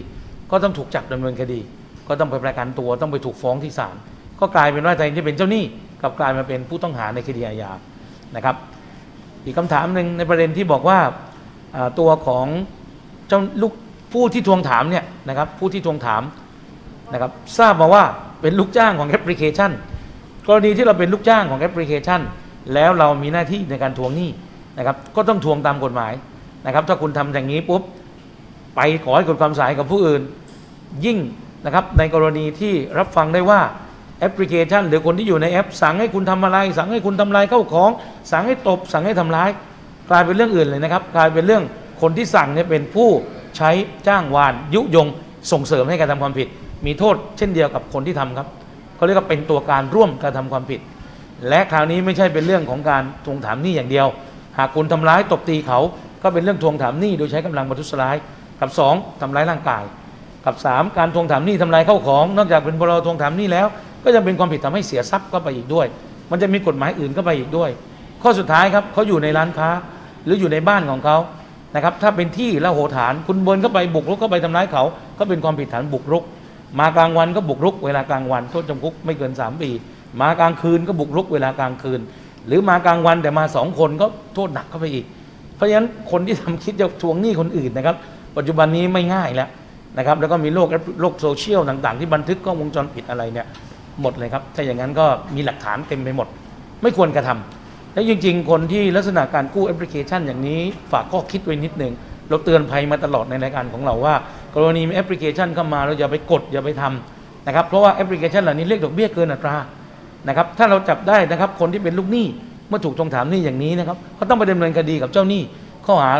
[0.51, 1.61] ก็ต้องถูกจับดำเนินคดี
[2.09, 3.97] ก็ต้องไปประกันตัวต้องไปถูกฟ้องที่ศาล
[4.40, 5.64] ก็กลายเป็นว่าแทนที่เป็นเจ้าหนี้
[6.03, 7.71] กับกลายมาเป็นผู้ต้องหาในคดีอาญา
[8.37, 8.57] นะครับ
[9.44, 10.99] อีกคำถามหนึ่งในประเด็นที่บอกว่า
[11.99, 12.47] ตัวของ
[13.29, 13.73] เจ้าลูก
[14.12, 16.23] ผู้ที่ทวงถามเนี่ยนะครับผู้ที่ทวงถาม
[17.12, 18.05] นะครับทราบมาว่า
[18.40, 19.71] เป็นลูกจ้างของแอปพลิเคชัน
[20.49, 22.21] กรณีที่เราเป็นลูกจ้างของแอปพลิเคชัน
[22.75, 24.31] แล้วเรามีหน้าที่ในการทวงหนี้
[24.79, 26.13] นะครับก็ต้องทวงตามกฎหมาย
[26.67, 27.83] นะครับ ถ้าคุณทำอย่างนี้ปุ๊บ
[28.77, 30.23] ไปขอให้กดความสายกับผู้อื่น
[31.05, 31.19] ยิ่ง
[31.65, 33.61] นะครับในกรณีที่รับฟังได้ว่า
[34.21, 37.91] แอปพลิเคชัน หรือคนที่อยู่ในแอป สั่งให้คุณทำอะไร สั่งให้คุณทำลายเข้าของ
[38.33, 39.51] สั่งให้ตบ สั่งให้ทำร้าย
[40.11, 41.63] กลายเป็นเรื่องอื่นเลยนะครับ กลายเป็นเรื่อง
[42.03, 43.09] คนที่สั่งเนี่ยเป็นผู้
[43.57, 43.71] ใช้
[44.07, 45.07] จ้างวานยุยง
[45.53, 46.49] ส่งเสริมให้การทำความผิด
[46.87, 48.49] มีโทษเช่นเดียวกับคนที่ทำครับ
[48.99, 50.81] เขาเรียกว่าเป็นตัวการร่วมการทำความผิด
[51.49, 54.07] และคราวนี้ไม่ใช่เป็นเรื่องของการทวงถามหนี้อย่างเดียว
[54.59, 55.81] หากคุณทำร้ายตบตีเขา
[56.23, 58.17] ก็เป็นเรื่องทวงถามหนี้โดยใช้กำลังประทุษร้าย
[58.61, 59.85] กับสองทำร้ายร่างกาย
[60.47, 63.67] กับ 3 การทวงถามหนี้ทำลายเข้าของ นอกจากเป็นพรบทวงถามหนี้แล้ว
[64.05, 65.87] ก็จะเป็นความผิดทำให้เสียทรัพย์ก็ไปอีกด้วย
[66.31, 67.71] มันจะมีกฎหมายอื่นก็ไปอีกด้วย
[68.23, 69.69] ข้อสุดท้ายครับเขาอยู่ในร้านค้า
[70.25, 71.17] หรืออยู่ในบ้านของเขา
[71.75, 74.83] นะครับถ้าเป็นที่ละโหฐาน คุณเบินเข้าไปบุกรุกเข้าไปทำร้ายเขา
[75.19, 76.23] ก็เป็นความผิดฐานบุกรุก
[76.81, 79.71] มากลางวันก็บุกรุกเวลากลางวันโทษจำคุกไม่เกิน3ปี
[80.21, 82.01] มากลางคืนก็บุกรุกเวลากลางคืน
[82.47, 85.05] หรือมากลางวันแต่มาสองคนก็โทษหนักเข้าไปอีก
[85.57, 87.97] เพราะฉะนั้นคนที่ทำคิดจะทวงหนี้คนอื่นนะครับ
[88.37, 89.49] ปัจจุบันนี้ไม่ง่ายแล้ว
[89.99, 90.69] นะครับ แล้วก็มีโลก
[91.01, 93.47] โลกโซเชียลต่างๆ ที่บันทึกกล้องวงจรปิดอะไรเนี่ย
[94.03, 96.29] หมดเลยครับถ้าอย่างนั้นก็มีหลักฐานเต็มไปหมด
[96.83, 100.61] ไม่ควรกระทำและจริง ๆ คนที่ลักษณะการกู้แอปพลิเคชันอย่างนี้
[100.93, 101.93] ฝากข้อคิดไว้นิดหนึ่ง
[102.29, 104.15] เราเตือนภัยมาตลอดในรายการของเราว่า
[104.55, 109.57] กรณีมีแอปพลิเคชันเข้ามาเราอย่าไปกดอย่าไปทำนะครับ เพราะว่าแอปพลิเคชันเหล่านี้เรียกดอกเบี้ยเกินอัตรา
[110.29, 112.27] นะครับ ถ้าเราจับได้นะครับคนที่เป็นลูกหนี้
[112.69, 115.43] เมื่อถูกทวงถามหนี้อย่างนี้นะครับก็ต้องไปดำเนินคดีกับเจ้าหนี้
[115.87, 116.15] ข้อหา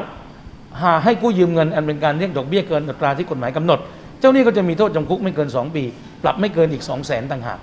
[0.83, 3.79] หาให้กู้ยืมเงินอันเป็นการเรียกดอกเบี้ยเกินอัตราที่กฎหมายกำหนด
[4.21, 5.83] เจ้าหนี้ก็จะมีโทษจำคุกไม่เกิน 2 ปี
[6.23, 7.59] ปรับไม่เกินอีก 2 0 0แสนต่างหาก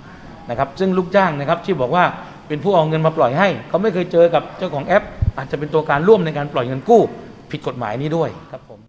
[0.50, 2.04] นะครับซึ่งลูกจ้างนะครับที่บอกว่า
[2.48, 5.04] เป็นผู้เอาเงินมาปล่อยให้ เขาไม่เคยเจอกับเจ้าของแอป
[5.38, 7.02] อาจจะเป็นตัวการร่วมในการปล่อยเงินกู้
[7.50, 8.80] ผิดกฎหมายนี้ด้วยครับผม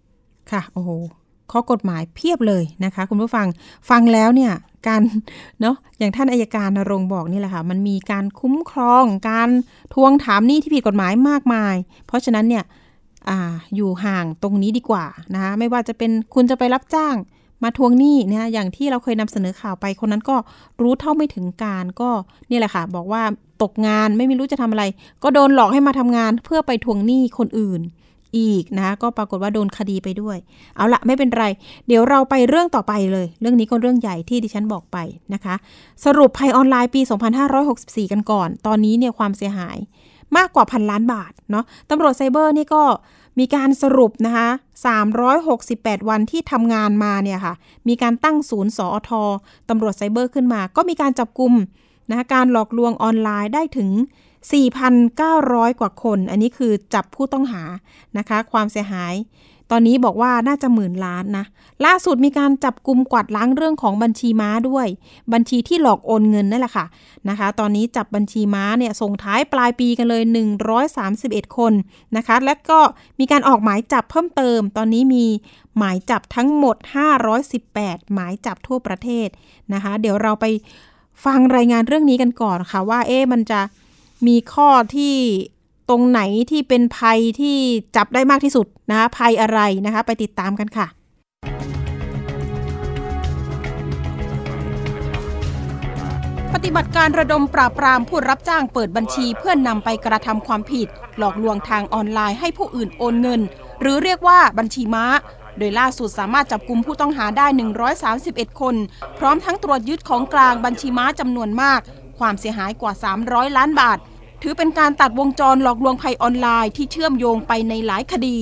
[0.52, 0.92] ค่ะ โอ้โห
[1.52, 3.48] ข้อกฎหมายเพียบเลยนะคะ คุณผู้ฟัง
[3.90, 4.52] ฟังแล้วเนี่ย
[4.88, 5.02] การ
[5.62, 9.50] เนาะอย่างท่านอายการนรงบอกนี่แหละค่ะ มันมีการคุ้มครองการ
[9.94, 11.76] ทวงถามหนี้ที่ผิดกฎหมายมากมาย
[12.08, 12.64] เพราะฉะนั้นเนี่ย
[13.30, 13.32] อ
[13.76, 17.16] อยู่ห่างตรงนี้ดีกว่านะคะไม่ว่าจะเป็นคุณจะไปรับจ้าง
[17.64, 20.36] มาทวงหนี้นะคะอย่างที่เราเคยนำเสนอข่าวไปคนนั้นก็
[20.82, 22.10] รู้เท่าไม่ถึงการก็
[22.50, 23.24] นี่แหละค่ะ บอกว่า
[23.62, 24.84] ตกงานไม่มีรู้จะทำอะไร
[25.24, 27.82] ก็โดนหลอกให้มาทำงานเพื่อไปทวงหนี้คนอื่น
[28.38, 30.38] อีกนะก็ปรากฏว่าโดนคดีไปด้วย
[30.76, 31.46] เอาละไม่เป็นไร
[31.88, 34.98] เดี๋ยวเราไปเรื่องต่อไปเลย เรื่องนี้ก็เรื่องใหญ่ที่ดิฉันบอกไป
[35.34, 35.56] นะคะ
[36.06, 37.02] สรุปภัยออนไลน์ปี
[37.58, 39.78] 2564 กันก่อน ตอนนี้เนี่ยความเสียหาย
[40.38, 42.84] มากกว่าพันล้านบาทเนาะตำรวจไซเบอร์นี่ก็
[43.40, 44.50] มีการสรุปนะคะ
[45.28, 47.54] 368 วันที่ทำงานมาเนี่ยค่ะ
[47.88, 49.12] มีการตั้งศูนย์สอท
[49.70, 51.54] ตำรวจไซเบอร์ขึ้นมา ก็มีการจับกลุ่ม
[52.10, 53.90] นะคะการหลอกลวงออนไลน์ได้ถึง
[54.50, 57.64] 4,900 กว่าคน อันนี้คือจับผู้ต้องหา
[58.18, 59.16] นะคะ ความเสียหาย
[59.72, 61.46] ตอนนี้บอกว่าน่าจะหมื่นล้านนะ
[61.86, 64.88] ล่าสุดมีการจับกลุ่มกวาดล้างเรื่องของบัญชีม้าด้วย
[65.34, 66.86] บัญชีที่หลอกโอนเงินนั่นแหละค่ะ
[67.30, 70.24] นะคะ ตอนนี้จับบัญชีม้าเนี่ยส่งท้ายปลายปีกันเลย
[70.90, 71.74] 131 คน
[72.18, 72.80] นะคะ และก็
[73.20, 75.26] มีการออกหมายจับเพิ่มเติม ตอนนี้มี
[75.78, 76.78] หมายจับทั้งหมด
[77.46, 79.28] 518 หมายจับทั่วประเทศ
[79.74, 80.46] นะคะ เดี๋ยวเราไป
[81.26, 83.62] ฟังรายงานเรื่องนี้กันก่อนค่ะว่าเอ๊มันจะ
[84.28, 85.16] มีข้อที่
[85.90, 87.58] ตรงไหนที่เป็นภัยที่
[87.96, 90.88] จับได้มากที่สุดนะคะภัยอะไรนะคะไปติดตามกันค่ะ
[96.54, 103.42] ปฏิบัติการระดมปราบปรามผู้รับจ้างเปิดบัญชีเพื่อนนำไปกระทำความผิด หลอกลวงทางออนไลน์ให้ผู้อื่นโอนเงิน
[103.82, 105.06] หรือเรียกว่าบัญชีม้า
[105.58, 107.48] โดยล่าสุดสามารถจับกลุ่มผู้ต้องหาได้
[108.04, 108.76] 131 คน
[109.20, 111.82] พร้อมทั้งตรวจยึดของกลางบัญชีม้าจำนวนมาก
[112.20, 112.94] ความเสียหายกว่า
[113.26, 113.98] 300 ล้านบาท
[114.42, 118.40] ถือเป็นการตัดวงจรหลอกลวงภัยออนไลน์ที่เชื่อมโยงไปในหลายคดี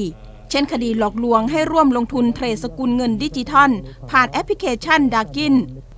[0.50, 3.72] เช่นคดีหลอกลวงให้ร่วมลงทุนเทรดสกุลเงินดิจิทัล
[4.10, 5.54] ผ่านแอปพลิเคชันดากิน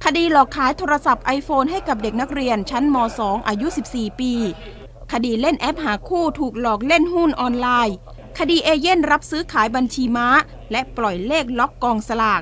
[0.05, 4.33] คดีหลอกขายโทรศัพท์ iPhone ให้กับเด็กนักเรียนชั้นม 2 อายุ 14 ปี
[5.13, 7.95] คดีเล่นแอปหาคู่ถูกหลอกเล่นหุ้นออนไลน์
[8.39, 10.27] คดีเอเย่นต์รับซื้อขายบัญชีม้า
[10.71, 12.41] และปล่อยเลขล็อกกองสลาก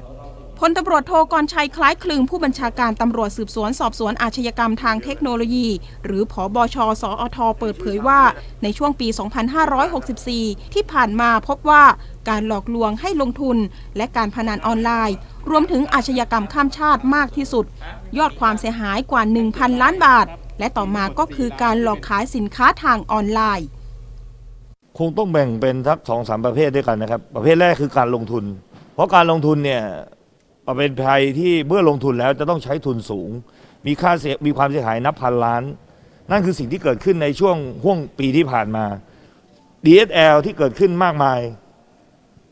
[0.60, 5.68] พลตำรวจโทกรชัยคล้ายคลึงผู้บัญชาการตำรวจสืบสวนสอบสวนอาชญากรรมทางเทคโนโลยี
[6.06, 8.22] หรือผอบชสอทเปิดเผยว่า
[8.64, 9.08] ในช่วงปี
[9.92, 11.84] 2564 ที่ผ่านมาพบว่า
[12.30, 13.58] การหลอกลวงให้ลงทุน
[13.98, 15.18] และการพนันออนไลน์
[15.50, 17.66] รวมถึงอาชญากรรมข้ามชาติมากที่สุด
[18.18, 20.26] ยอดความเสียหายกว่า 1,000 ล้านบาท
[20.60, 23.68] และต่อมาก็คือการหลอกขายสินค้าทางออนไลน์
[24.98, 28.44] คงต้องแบ่งเป็นทักสองสามประเภทด้วยกันนะครับ ประเภทแรกคือการลงทุน
[28.96, 29.84] เพราะการลงทุนเนี่ย
[30.78, 33.30] เป็นภัยที่เมื่อลงทุนแล้วจะต้องใช้ทุนสูง
[33.86, 35.64] มีค่าเสียมีความเสียหายนับพันล้าน
[36.32, 38.86] นั่นคือสิ่งที่เกิดขึ้นในช่วงห่วงปีที่ผ่านมา
[39.86, 41.40] DSL ที่เกิดขึ้นมากมาย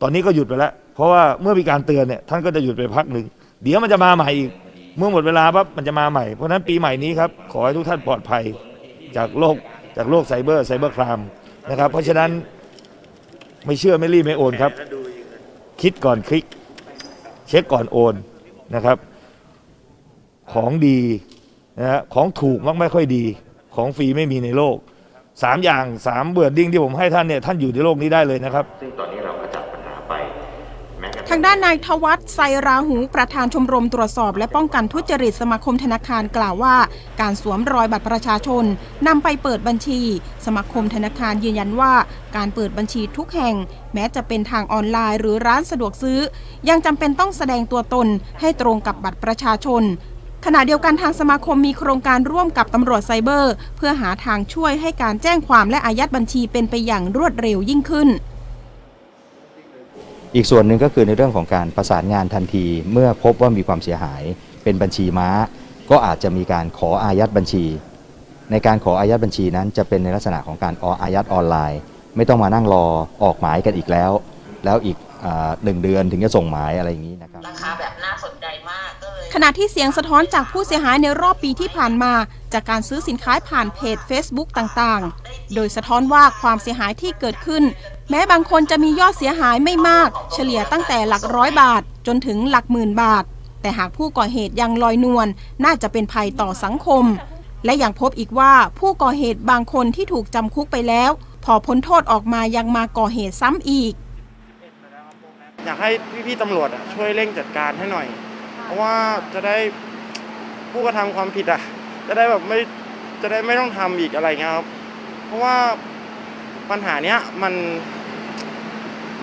[0.01, 3.25] ตอนนี้ก็หยุดไปแล้ว เพราะว่าเมื่อมีการเตือนเนี่ยท่านก็จะหยุดไปพักหนึ่ง
[3.63, 4.51] เดี๋ยวมันจะมาใหม่อีก
[4.97, 8.43] เมื่อหมดเวลาปั๊บมันจะมาใหม่ เพราะฉะนั้นปีใหม่นี้ครับขอให้ทุกท่านปลอดภัย
[9.15, 9.55] จากโลก
[9.97, 11.19] จากโลกไซเบอร์ไซเบอร์คราม
[11.69, 12.29] นะครับ เพราะฉะนั้น
[13.65, 14.71] ไม่เชื่อไม่รีบไม่โอนครับ
[15.81, 16.45] คิดก่อนคลิก
[17.47, 18.15] เช็คก่อนโอน
[18.75, 18.97] นะครับ
[20.53, 20.99] ของดี
[21.79, 23.23] นะฮะของถูกมักไม่ค่อยดี
[23.75, 24.77] ของฟรีไม่มีในโลก
[25.43, 30.13] สามอย่างสามเบื่อดิ้งที่ผมให้ท่านเนี่ยท่านอยู่ในโลกนี้ได้เลยนะครับ ซึ่งตอนนี้เราก็จับปัญหาไป
[30.99, 36.75] แม้กระ ทางด้านนายทวัฒน์ไซราหูประธานชมรมตรวจสอบและป้องกันทุจริตสมาคมธนาคารกล่าวว่า
[37.21, 38.63] การสวมรอยบัตรประชาชน
[39.07, 40.01] นำไปเปิดบัญชี
[40.45, 41.93] สมาคมธนาคารยืนยันว่า
[42.35, 43.55] การเปิดบัญชีทุกแห่ง
[43.93, 46.19] แม้จะเป็นทางออนไลน์หรือร้านสะดวกซื้อ
[46.69, 48.07] ยังจำเป็นต้องแสดงตัวตน
[48.39, 49.83] ให้ตรงกับบัตรประชาชน
[50.45, 58.09] ขณะเดียวกันทางสมาคมมีโครงการร่วมกับตำรวจไซเบอร์ เพื่อหาทางช่วยให้การแจ้งความและอายัดบัญชีเป็นไปอย่างรวดเร็วยิ่งขึ้น
[60.35, 64.23] อีกส่วนหนึ่งก็คือในเรื่องของการประสานงานทันที เมื่อพบว่ามีความเสียหาย
[64.63, 65.29] เป็นบัญชีม้า
[65.89, 67.65] ก็อาจจะมีการขออายัดบัญชี
[68.51, 71.81] ในการขออายัดบัญชีนั้นจะเป็นในลักษณะของการออายัดออนไลน์
[72.15, 72.85] ไม่ต้องมานั่งรอ
[73.23, 74.11] ออกหมายกันอีกแล้ว
[74.65, 82.13] แล้วอีกอาหนึ่งเดือนถึงจะส่งหมายอะไรอย่างนี้นะครับราคาแบบน่าสนใจมากก็เลยขณะที่เสียงสะท้อนจากผู้เสียหายในรอบปีที่ผ่านมา
[82.53, 87.63] จากการซื้อสินค้าผ่านเพจ Facebook ต่างๆ โดยสะท้อนว่าความเสียหายที่เกิดขึ้น
[88.15, 93.23] แม้บางคนจะมียอดเสียหายไม่มาก เฉลี่ยตั้งแต่หลักร้อยบาท จนถึงหลักหมื่นบาท
[93.61, 95.27] แต่หากผู้ก่อเหตุยังลอยนวล
[95.65, 97.05] น่าจะเป็นภัยต่อสังคม
[97.65, 101.11] และยังพบอีกว่าผู้ก่อเหตุบางคนที่ถูกจำคุกไปแล้ว
[101.45, 103.93] พอพ้นโทษออกมายังมาก่อเหตุซ้ำอีก
[105.65, 105.89] อยากให้
[106.25, 108.07] พี่ๆตำรวจช่วยเร่งจัดการให้หน่อย
[108.63, 108.95] เพราะว่า
[109.33, 109.57] จะได้
[110.71, 111.61] ผู้กระทำความผิดอะ
[112.07, 112.59] จะได้แบบไม่
[113.21, 114.67] จะได้ไม่ต้องทำอีกอะไรเงี้ยครับ
[115.25, 115.55] เพราะว่า
[116.69, 117.53] ปัญหาเนี้ยมัน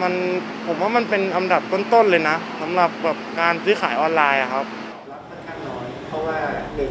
[0.03, 0.13] มัน
[0.67, 4.67] ผมว่ามันเป็นอันดับต้นๆเลยนะสำหรับแบบการซื้อขายออนไลน์อะครับ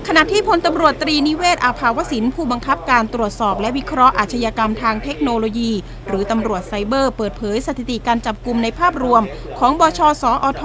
[0.07, 5.71] ขณะที่พลตำรวจตรีนิเวศอาภาวสินผู้บังคับการตรวจสอบและวิเคราะห์อาชญากรรมทางเทคโนโลยี
[6.07, 9.21] หรือตำรวจไซเบอร์เปิดเผยสถิติการจับกลุ่มในภาพรวม
[9.59, 10.63] ของบชสอท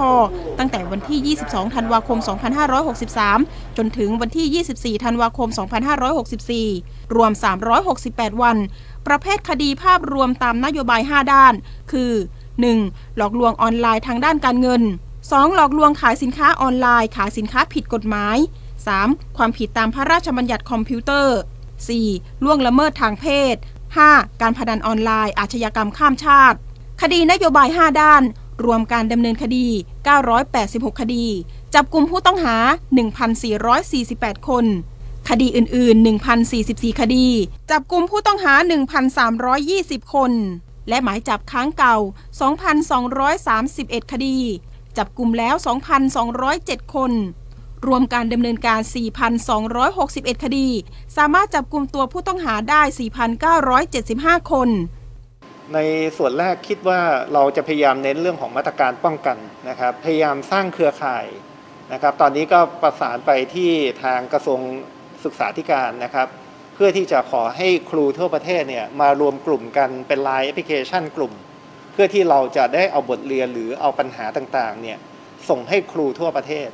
[0.59, 2.19] ตั้งแต่วันที่ 22 ธันวาคม
[2.97, 5.49] 2563 จนถึงวันที่ 24 ธันวาคม
[6.51, 7.31] 2564 รวม
[7.85, 8.57] 368 วัน
[9.07, 11.53] ประเภทคดีภาพรวมตามนโยบาย 5 ด้าน
[11.91, 12.11] คือ
[12.65, 13.17] 1.
[13.17, 15.04] หลอกลวงออนไลน์ทางด้านการเงิน 2.
[15.31, 18.37] หลอกลวงขายสินค้าออนไลน์ ขายสินค้าผิดกฎหมาย
[18.87, 19.37] 3.
[19.37, 21.37] ความผิดตามพระราชบัญญัติคอมพิวเตอร์
[21.87, 22.43] 4.
[22.43, 23.55] ล่วงละเมิดทางเพศ
[23.97, 24.41] 5.
[24.41, 26.57] การพนันออนไลน์ อาชญากรรมข้ามชาติ
[27.01, 28.23] คดีนโยบาย 5 ด้าน
[28.65, 29.67] รวมการดำเนินคดี
[30.33, 31.25] 986 คดี
[31.73, 32.55] จับกลุ่มผู้ต้องหา
[33.31, 34.65] 1,448 คน
[35.29, 36.05] คดีอื่น ๆ
[36.47, 37.27] 1,044 คดี
[37.71, 38.53] จับกลุ่มผู้ต้องหา
[39.33, 40.31] 1,320 คน
[40.89, 41.97] และหมายจับค้างเก่า
[43.23, 44.37] 2,231 คดี
[44.97, 45.55] จับกลุ่มแล้ว
[46.23, 47.11] 2,207 คน
[47.87, 48.79] รวมการดำเนินการ
[49.61, 50.67] 4,261 คดี
[51.17, 52.81] สามารถจับกลุ่มตัวผู้ต้องหาได้
[53.65, 54.69] 4,975 คน
[55.73, 55.79] ใน
[56.17, 57.01] ส่วนแรกคิดว่า
[57.33, 59.37] เราจะพยายามเน้นเรื่องของมาตรการป้องกัน
[59.69, 61.25] นะครับ พยายามสร้างเครือข่าย
[61.93, 63.71] นะครับ ตอนนี้ก็ประสานไปที่
[64.03, 64.59] ทางกระทรวง
[65.23, 66.27] ศึกษาธิการนะครับ
[66.75, 71.33] เพื่อที่จะขอให้ครูทั่วประเทศเนี่ยมารวมกลุ่มกันเป็นไลน์แอปพลิเคชันกลุ่ม
[71.95, 74.97] เพื่อที่เราจะได้เอาบทเรียนหรือเอาปัญหาต่างๆเนี่ย
[75.49, 76.69] ส่งให้ครูทั่วประเทศ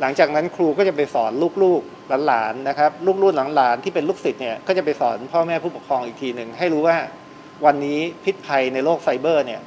[0.00, 2.90] หลังจากนั้นครูก็จะไปสอนลูกๆหลานๆนะครับ
[3.22, 6.96] ลูกๆหลานๆที่เป็นลูกศิษย์เนี่ยก็จะไปสอนพ่อแม่ผู้ปกครองอีกทีหนึ่งให้รู้ว่า
[7.64, 9.60] วันนี้พิษภัยในโลกไซเบอร์เนี่ย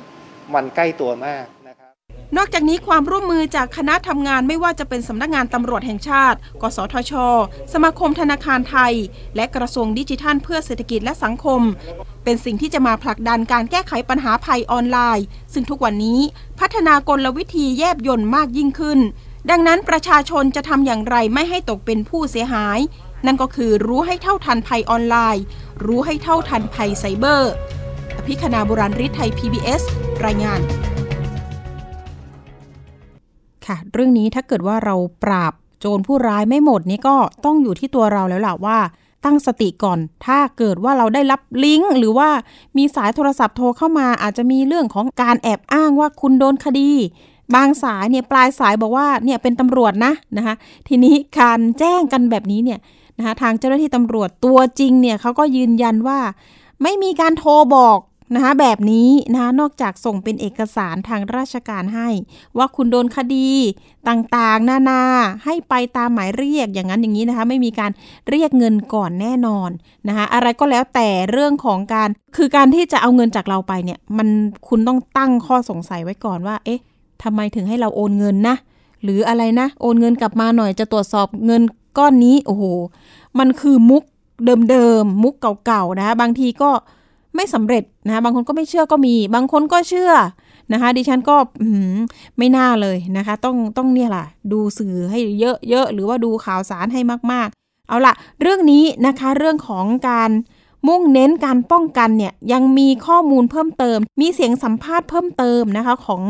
[0.56, 1.45] มันใกล้ตัวมาก
[2.38, 7.13] นอกจากนี้ความร่วมมือจากคณะทำงานไม่ว่าจะเป็นสำนักงานตำรวจแห่งชาติ กสทช
[7.74, 8.93] สมาคมธนาคารไทย
[9.36, 11.62] และกระทรวงดิจิทัลเพื่อเศรษฐกิจและสังคม
[12.24, 16.19] เป็นสิ่งที่จะมาผลักดันการแก้ไขปัญหาภัยออนไลน์ ซึ่งทุกวันนี้
[16.60, 19.00] พัฒนากลวิธีแยบยนต์มากยิ่งขึ้น
[19.50, 22.80] ดังนั้นประชาชนจะทำอย่างไรไม่ให้ตกเป็นผู้เสียหาย
[23.26, 25.43] นั่นก็คือรู้ให้เท่าทันภัยออนไลน์
[25.86, 27.54] รู้ให้เท่าทันภัยไซเบอร์
[28.17, 29.82] อภิคณาบุราริศไทย PBS
[30.26, 30.62] รายงาน
[33.67, 38.78] ค่ะ เรื่องนี้ถ้าเกิดว่าเราปราบโจรผู้ร้ายไม่หมดนี่ก็ต้องอยู่ที่ตัวเราแล้วล่ะว่า
[39.26, 42.30] ตั้งสติก่อน ถ้าเกิดว่าเราได้รับลิงก์ หรือว่า
[42.78, 46.91] มีสายโทรศัพท์โทรเข้ามา อาจจะมีเรื่องของการแอบอ้างว่าคุณโดนคดี
[47.56, 50.56] บางสายเนี่ยปลายสายบอกว่าเนี่ยเป็นตำรวจนะนะคะ
[50.88, 52.80] ทีนี้การแจ้งกันแบบนี้เนี่ย
[53.17, 56.19] นะคะทางเจ้าหน้าที่ตำรวจตัวจริงเนี่ยเขาก็ยืนยันว่า
[56.84, 57.97] ไม่มีการโทรบอก
[58.33, 62.09] นะคะแบบนี้นะคะนอกจากส่งเป็นเอกสารทางราชการให้
[62.57, 63.49] ว่าคุณโดนคดี
[64.09, 65.01] ต่างๆ นานา
[65.45, 67.91] ให้ไปตามหมายเรียกอย่างนั้นอย่างนี้นะคะไม่มีการ
[68.29, 69.69] เรียกเงินก่อนแน่นอน
[70.07, 74.27] นะคะอะไรก็แล้วแต่เรื่องของการคือการที่จะเอาเงินจากเราไปเนี่ยมัน
[74.67, 76.81] คุณต้องตั้งข้อสงสัยไว้ก่อนว่า เอ๊ะ
[77.23, 78.55] ทำไมถึงให้เราโอนเงินนะ
[79.03, 81.62] หรืออะไรนะ โอนเงินกลับมาหน่อยจะตรวจสอบเงิน
[81.97, 82.63] ก้อนนี้โอ้โห
[83.39, 84.03] มันคือมุก
[84.69, 85.33] เดิมๆมุก
[85.65, 86.71] เก่าๆนะคะบางทีก็
[87.36, 90.12] ไม่สำเร็จนะคะบางคนก็ไม่เชื่อก็มี บางคนก็เชื่อ
[90.74, 91.36] นะคะ ดิฉันก็
[92.38, 100.32] ไม่น่าเลยนะคะ ต้องต้องเนี่ยแหละดูสื่อให้เยอะๆหรือว่าดูข่าวสารให้มาก ๆ เอาละเรื่องนี้นะคะเรื่องของการ
[100.88, 106.22] มุ่งเน้นการป้องกันเนี่ยยังมีข้อมูลเพิ่มเติม มีเสียงสัมภาษณ์เพิ่มเติมนะคะ ของ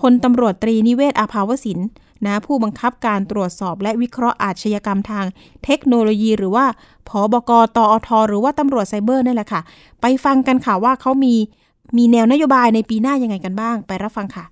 [0.00, 1.78] พลตำรวจตรีนิเวศอาภาวสิน
[2.26, 5.24] นะผู้บังคับการตรวจสอบและวิเคราะห์อาชญากรรมทาง
[5.64, 6.66] เทคโนโลยี หรือว่า
[7.08, 9.60] ผอบกตอท หรือว่าตำรวจไซเบอร์นั่นแหละค่ะ
[10.00, 11.34] ไปฟังกันค่ะว่าเขามี
[11.96, 14.44] มีแนวนโยบายในปีหน้ายังไงกันบ้าง ไปรับฟังค่ะ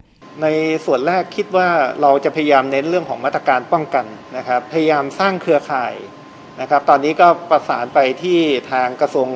[0.43, 0.47] ใน
[0.85, 1.69] ส่วนแรกคิดว่า
[2.01, 4.05] เราจะพยายามเน้นเรื่องของมาตรการป้องกัน
[4.37, 5.95] นะครับ พยายามสร้างเครือข่าย
[6.61, 8.41] นะครับ ตอนนี้ก็ประสานไปที่
[8.73, 9.29] ทางกระทรวง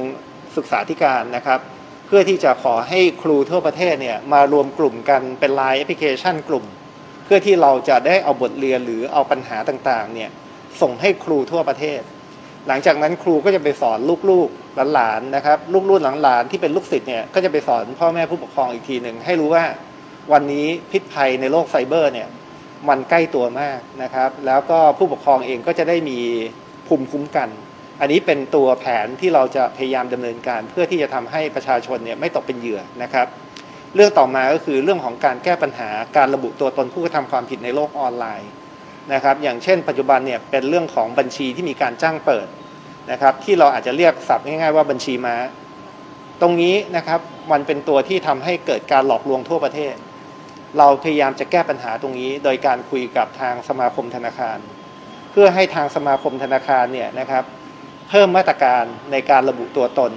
[0.56, 1.60] ศึกษาธิการนะครับ
[2.06, 6.64] เพื่อที่จะขอให้ครูทั่วประเทศเนี่ยมารวมกลุ่มกันเป็นไลน์แอปพลิเคชันกลุ่ม
[7.28, 10.30] พื่อที่เราจะได้เอาบทเรียนหรือเอาปัญหาต่างๆเนี่ย
[10.80, 12.00] ส่งให้ครูทั่วประเทศ
[12.68, 13.98] หลังจากนั้นครูก็จะไปสอน
[14.30, 15.58] ลูกๆหลานๆนะครับ
[15.90, 19.64] ลูกๆหลานๆที่เป็นลูกศิษย์เนี่ยก็จะไปสอนพ่อแม่ผู้ปกครองอีกทีหนึ่งให้รู้ว่า
[20.32, 22.28] วันนี้พิษภัยในโลกไซเบอร์เนี่ย
[22.88, 26.18] มันใกล้ตัวมากนะครับ แล้วก็ผู้ปกครองเองก็จะได้มี
[26.86, 27.48] ภูมิคุ้มกัน
[28.00, 33.26] อันนี้เป็นตัวแผนที่เราจะพยายามดำเนินการ เพื่อที่จะทำให้ประชาชนเนี่ยไม่ตกเป็นเหยื่อนะครับ
[33.94, 38.50] เรื่องต่อมาก็คือเรื่องของการแก้ปัญหาการระบุตัวตนผู้กระทำความผิดในโลกออนไลน์
[39.12, 42.46] นะครับ อย่างเช่น ปัจจุบันเนี่ยเป็นเรื่องของบัญชีที่มีการจ้างเปิด
[43.10, 45.36] นะครับ ที่เราอาจจะเรียกศัพท์ง่ายๆว่าบัญชีม้า
[46.40, 47.20] ตรงนี้นะครับ
[47.52, 49.94] มันเป็นตัวที่ทำให้เกิดการหลอกลวงทั่วประเทศ
[50.78, 54.58] เราพยายามจะแก้ปัญหาตรงนี้ โดยการคุยกับทางสมาคมธนาคาร
[55.30, 57.44] เพื่อให้ทางสมาคมธนาคารเนี่ยนะครับ
[58.08, 60.12] เพิ่มมาตรการในการระบุตัวตน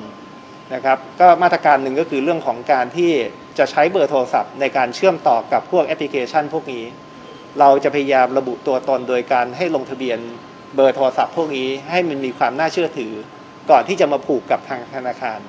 [0.73, 3.11] นะครับ ก็มาตรการหนึ่งก็คือเรื่องของการที่
[3.57, 6.83] จะใช้เบอร์โทรศัพท์ในการเชื่อมต่อกับพวกแอปพลิเคชันพวกนี้
[7.59, 10.19] เราจะพยายามระบุตัวตนโดยการให้ลงทะเบียน
[10.75, 13.13] เบอร์โทรศัพท์พวกนี้ให้มันมีความน่าเชื่อถือ
[13.69, 15.39] ก่อนที่จะมาผูกกับทางธนาคาร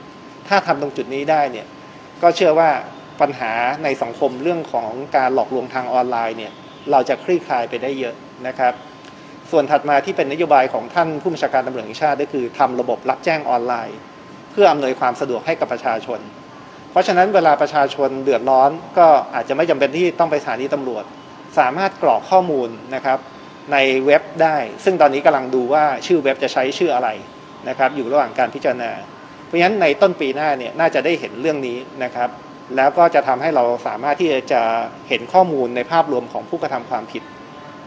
[0.49, 1.67] ถ้าทำตรงจุดนี้ได้เนี่ย
[2.23, 2.71] ก็เชื่อว่า
[3.21, 3.53] ปัญหา
[3.85, 6.53] ในสังคมเรื่องของการหลอกลวงทางออนไลน์เนี่ย
[6.91, 8.15] เราจะคลี่คลายไปได้เยอะ
[8.47, 8.73] นะครับ
[9.51, 13.99] ส่วนถัดมาที่เป็นนโยบายของท่านผู้บัญชาการตำรวจแห่งชาติก็คือทำระบบรับแจ้งออนไลน์
[14.53, 16.21] เพื่ออำนวยความสะดวกให้กับประชาชน
[16.93, 21.05] เพราะฉะนั้นเวลาประชาชนเดือดร้อนก็อาจจะไม่จำเป็นที่ต้องไปสถานีตำรวจ
[21.59, 23.19] สามารถกรอกข้อมูลนะครับ
[23.73, 23.77] ใน
[24.07, 27.09] เว็บได้ ซึ่งตอนนี้กำลังดูว่าชื่อเว็บจะใช้ชื่ออะไร
[27.69, 28.91] นะครับอยู่ระหว่างการพิจารณา
[29.47, 32.29] เพราะฉะนั้นในต้นปีหน้าเนี่ยน่าจะได้เห็นเรื่องนี้นะครับ
[32.77, 34.63] แล้วก็จะทำให้เราสามารถที่จะ
[35.09, 37.23] เห็นข้อมูลในภาพรวมของผู้กระทำความผิด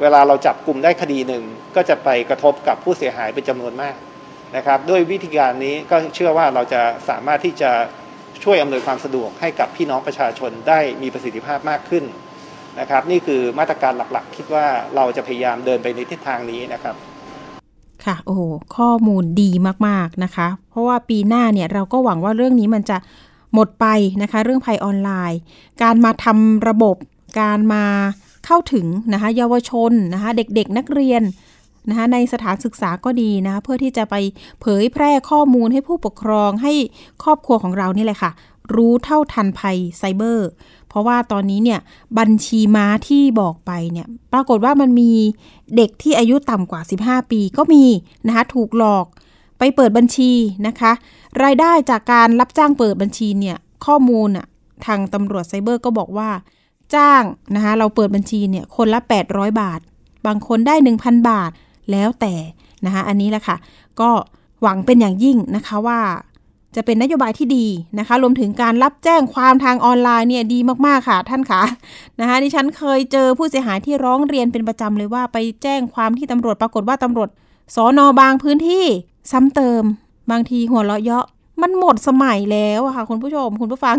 [0.02, 1.44] เวลาเราจับกลุ่มได้คดีหนึ่ง
[1.76, 3.96] ก็จะไปกระทบกับผู้เสียหายเป็นจำนวนมาก
[4.56, 7.72] นะครับ ด้วยวิธีการนี้ก็เชื่อว่าเราจะสามารถที่จะ
[8.44, 12.04] ช่วยอำนวยความสะดวกให้กับพี่น้องประชาชนได้มีประสิทธิภาพมากขึ้น
[12.80, 14.66] นะครับ นี่คือมาตรการหลักๆ คิดว่า
[14.96, 16.96] เราจะพยายามเดินไปในทิศทางนี้นะครับ
[18.06, 18.42] ค่ะโอ้โห
[18.78, 19.52] ข้อมูลดี
[19.88, 22.98] มากๆนะคะ เพราะว่าปีหน้าเนี่ยเราก็หวังว่าเรื่องนี้มันจะ
[23.54, 23.86] หมดไป
[24.22, 25.40] นะคะ เรื่องภัยออนไลน์
[25.84, 26.96] การมาทำระบบ
[27.40, 27.86] การมา
[28.46, 31.22] เข้าถึงนะคะ เยาวชนนะคะ เด็กๆนักเรียน
[31.90, 34.16] นะคะในสถานศึกษาก็ดีนะคะเพื่อที่จะไป
[34.62, 36.74] เผยแพร่ข้อมูลให้ผู้ปกครองให้
[37.24, 38.32] ครอบครัวของเรานี่แหละค่ะ
[38.76, 40.50] รู้เท่าทันภัยไซเบอร์
[40.90, 41.80] เพราะว่าตอนนี้เนี่ย
[42.20, 45.12] บัญชีม้าที่บอกไปเนี่ยปรากฏว่ามันมี
[45.76, 47.84] เด็กที่อายุต่ำกว่า 15 ปีก็มี
[48.28, 49.06] นะคะถูกหลอก
[49.60, 50.32] ไปเปิดบัญชี
[50.68, 50.92] นะคะ
[51.44, 54.46] รายได้จากการรับจ้างเปิดบัญชีเนี่ยข้อมูลอะ
[54.86, 56.30] ทางตำรวจไซเบอร์ก็บอกว่า
[56.96, 57.24] จ้าง
[57.56, 59.80] นะคะเราเปิดบัญชีเนี่ยคนละ 800 บาท
[60.26, 61.52] บางคนได้ 1,000 บาท
[61.92, 62.34] แล้วแต่
[62.86, 63.58] นะคะอันนี้แหละค่ะ
[64.00, 64.10] ก็
[64.62, 66.00] หวังเป็นอย่างยิ่งนะคะว่า
[66.76, 67.68] จะเป็นนโยบายที่ดี
[68.00, 71.64] นะคะ รวมถึงการรับแจ้งความทางออนไลน์เนี่ยดีมากๆค่ะท่านคะ
[72.20, 77.30] นะคะดิฉันเคยเจอผู้เสียหายที่ร้องเรียนเป็นประจำเลยว่าไปแจ้งความที่ตำรวจปรากฏว่าตำรวจ
[77.76, 78.86] สอนอบางพื้นที่
[79.32, 79.84] ซ้ำเติม
[80.32, 81.26] บางทีหัวเราะเยาะ
[81.62, 83.98] มันหมดสมัยแล้วค่ะคุณผู้ชมคุณผู้ฟัง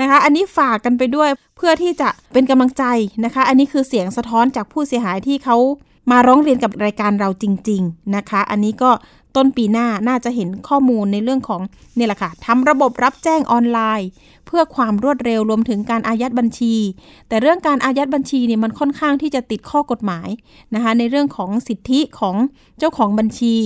[0.00, 2.84] นะคะ อันนี้ฝากกันไปด้วยเพื่อที่จะเป็นกำลังใจ
[3.24, 5.56] นะคะ อันนี้คือเสียงสะท้อนจากผู้เสียหายที่เขา
[6.10, 8.90] มาร้องเรียนกับรายการเราจริง ๆนะคะ อันนี้ก็
[9.36, 11.60] ต้นปีหน้าน่าจะเห็นข้อมูลในเรื่องของ
[11.96, 14.08] นี่แหละค่ะทำระบบรับแจ้งออนไลน์
[14.46, 16.74] เพื่อความรวดเร็วรวมถึงการอายัดบัญชี
[17.28, 20.28] แต่เรื่องการอายัดบัญชีเนี่ยมันค่อนข้างที่จะติดข้อกฎหมาย
[20.74, 22.36] นะคะในเรื่องของสิทธิของ
[22.78, 23.56] เจ้าของบัญชี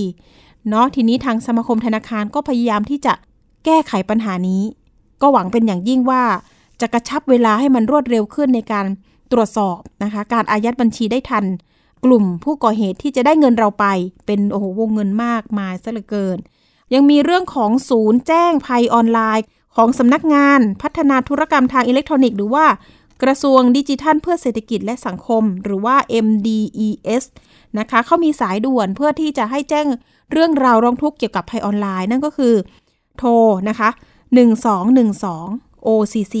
[0.69, 3.13] เนาะทีนี้ทางสมาคมธนาคารก็พยายามที่จะ
[3.65, 4.61] แก้ไขปัญหานี้
[5.21, 6.23] ก็หวังเป็นอย่างยิ่งว่า
[6.81, 8.85] จะกระชับเวลาให้มันรวดเร็วขึ้นในการ
[9.31, 11.45] ตรวจสอบนะคะการอายัดบัญชีได้ทัน
[12.05, 13.85] กลุ่มผู้ก่อเหตุที่จะได้เงินเราไป
[14.25, 16.37] เป็นโอ้โหวงเงินมากมายซะเหลือเกิน
[16.93, 19.45] ยังมีเรื่องของศูนย์แจ้งภัยออนไลน์
[19.75, 22.65] ของสำนักงานพัฒนาธุรกรรมทางอิเล็กทรอนิกส์หรือว่า
[23.23, 25.95] กระทรวงดิจิทัลเพื่อเศรษฐกิจและสังคม หรือว่า
[26.25, 27.23] MDES
[27.79, 29.87] นะคะเขามีสายด่วนเพื่อที่จะให้แจ้ง
[30.31, 32.53] เรื่องราวร้องทุกข์เกี่ยวกับภัยออนไลน์ นั่นก็คือ
[33.17, 33.31] โทร
[33.69, 33.89] นะคะ
[34.69, 36.35] 1212 OCC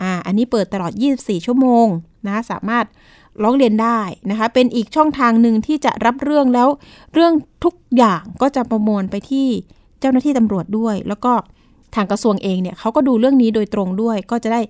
[0.00, 1.86] อ่าอันนี้เปิดตลอด 24 ชั่วโมง
[2.26, 2.84] นะสามารถ
[3.42, 6.68] ร้องเรียนได้นะคะ เป็นอีกช่องทางหนึ่งที่จะรับเรื่องแล้ว
[7.14, 7.32] เรื่อง
[7.64, 9.46] ทุกอย่างก็จะประมวลไปที่
[10.00, 11.32] เจ้าหน้าที่ตำรวจด้วย แล้วก็
[11.94, 14.60] ทางกระทรวงเองเนี่ยเขาก็ดูเรื่องนี้โดยตรงด้วย ก็จะได้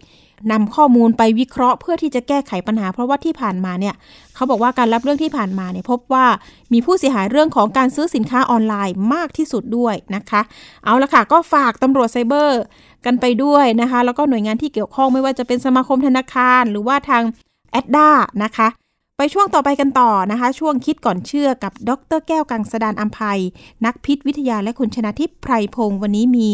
[0.52, 3.94] นำข้อมูลไปวิเคราะห์เพื่อที่จะแก้ไขปัญหา เพราะว่าที่ผ่านมาเนี่ย
[4.34, 6.26] เขาบอกว่าการรับเรื่องที่ผ่านมาเนี่ยพบว่า
[6.72, 10.40] มีผู้เสียหายเรื่องของการซื้อสินค้าออนไลน์มากที่สุดด้วยนะคะ
[10.84, 12.62] เอาละค่ะก็ฝากตำรวจไซเบอร์
[13.06, 17.22] กันไปด้วยนะคะ แล้วก็หน่วยงานที่เกี่ยวข้องไม่ว่าจะเป็นสมาคมธนาคาร หรือว่าทาง
[17.70, 18.08] แอดด้า
[18.42, 18.68] นะคะ
[19.16, 23.40] ไปช่วงต่อไปกันต่อนะคะ ช่วงคิดก่อนเชื่อกับดรแก้วกังสดานอัมภัย
[23.84, 26.48] นักพิษวิทยาและคุณชนะทิพย์ไพรพงศ์วันนี้มี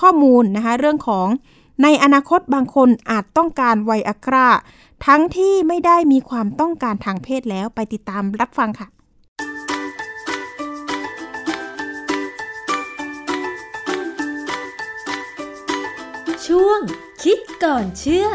[0.00, 1.28] ข้อมูลนะคะ เรื่องของ
[1.82, 4.48] ในอนาคตบางคนอาจต้องการไวอากรา
[5.06, 8.86] ทั้งที่ไม่ได้มีความต้องการทางเพศแล้วไปติดตามรับฟังค่ะ
[16.46, 16.80] ช่วง
[17.22, 18.28] คิดก่อนเชื่อ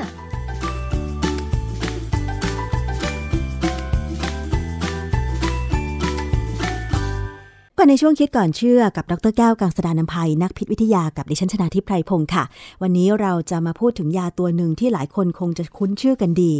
[7.84, 12.44] ก็ในช่วงคิดก่อนเชื่อกับดรแก้วกังสดานนภัยนักพิษวิทยากับดิฉันชนาทิพไพรพงศ์ค่ะ
[12.82, 16.54] วันนี้เราจะมาพูดถึงยาตัวหนึ่งที่หลายคนคงจะคุ้นชื่อกันดี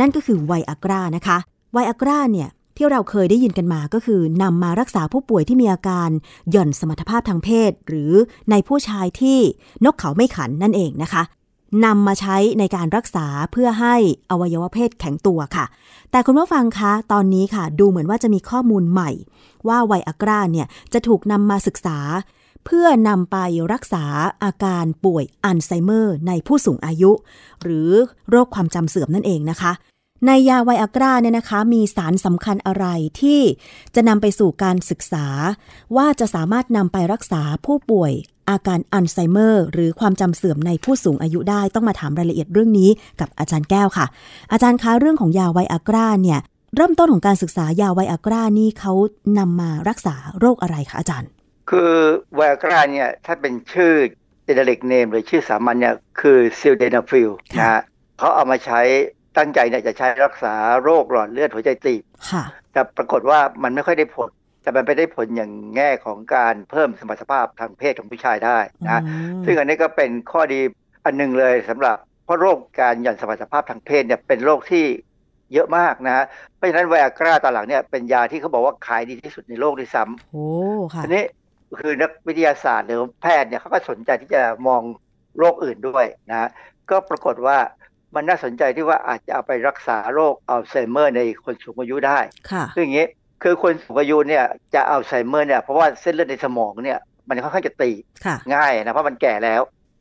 [0.00, 1.38] นั่นก็คือไวอากรานะคะ
[1.72, 6.10] ไวอากราเนี่ยที่เราเคยได้ยินกันมาก็คือนำมารักษาผู้ป่วยที่มีอาการ
[6.50, 8.12] หย่อนสมรรถภาพทางเพศ หรือ
[8.50, 9.38] ในผู้ชายที่
[9.84, 11.22] นกเขาไม่ขันนั่นเองนะคะ
[11.84, 13.94] นำมาใช้ในการรักษาเพื่อให้
[14.30, 15.66] อวัยวะเพศแข็งตัวค่ะ
[16.10, 19.10] แต่คุณผู้ฟังคะ ตอนนี้ค่ะ ดูเหมือนว่าจะมีข้อมูลใหม่
[19.68, 21.98] ว่าไวอากราเนี่ยจะถูกนำมาศึกษา
[22.64, 23.36] เพื่อนำไป
[23.72, 24.04] รักษา
[24.44, 27.12] อาการป่วยอัลไซเมอร์ ในผู้สูงอายุ
[27.62, 27.90] หรือ
[28.28, 29.72] โรคความจำเสื่อมนั่นเองนะคะ
[30.26, 32.86] ในยาไวอากราเนี่ยนะคะ มีสารสำคัญอะไร
[33.20, 33.40] ที่
[33.94, 35.26] จะนำไปสู่การศึกษา
[35.96, 38.12] ว่าจะสามารถนำไปรักษาผู้ป่วย
[38.48, 42.90] อาการอัลไซเมอร์ หรือความจำเสื่อมในผู้สูงอายุได้ต้องมาถามรายละเอียดเรื่องนี้
[43.20, 44.06] กับอาจารย์แก้วค่ะ
[44.52, 46.40] อาจารย์คะเรื่องของยาไวอากราเนี่ย
[46.76, 48.92] เริ่มต้นของการศึกษายาไวอากรานี่เขา
[49.38, 51.30] นำมารักษาโรคอะไรคะอาจารย์
[51.70, 51.92] คือ
[52.34, 53.92] ไวอากราเนี่ยถ้าเป็นชื่อ
[54.44, 57.82] generic name หรือชื่อสามัญเนี่ยคือ sildenafil นะฮะ
[58.18, 58.80] เขาเอามาใช้
[59.36, 64.28] ตั้งใจเนี่ยจะใช้รักษาโรคหลอดเลือดหัวใจตีบค่ะแต่ปรากฏว่ามันไม่ค่อยได้ผล
[64.68, 69.02] แต่มันไปได้ผลอย่างแง่ของการเพิ่มสมรรถภาพทางเพศของผู้ชายได้นะ
[69.44, 70.60] ซึ่งอันนี้ก็เป็นข้อดี
[71.04, 74.84] อันหนึ่งเลยสำหรับเพราะโรคการหย่อนสมรรถภาพทางเพศเนี่ยเป็นโรคที่
[75.52, 76.24] เยอะมากนะฮะ
[76.56, 80.46] เพราะฉะนั้นไวอากราตอนหลังเนี่ยเป็นยาที่เขาบอกว่าขายดีที่สุดในโลกด้วยซ้ำโอ้
[80.94, 81.24] ค่ะทีนี้
[81.78, 84.82] คือนักวิทยาศาสตร์หรือแพทย์เนี่ยเขาก็สนใจที่จะมอง
[85.38, 86.48] โรคอื่นด้วยนะ
[86.90, 87.58] ก็ปรากฏว่า
[88.14, 92.18] มันน่าสนใจที่ว่าอาจจะเอาไปรักษาโรคอัลไซเมอร์ในคนสูงอายุได้
[92.50, 93.06] ค่ะคืออย่างนี้
[93.42, 99.60] คือคนสูงอายุเนี่ยจะอัลไซเมอร์เนี่ยเพราะว่าเส้นเลือดในสมองเนี่ยมันค่อนข้างจะตีบค่ะง่ายนะเพราะมันแก่แล้ว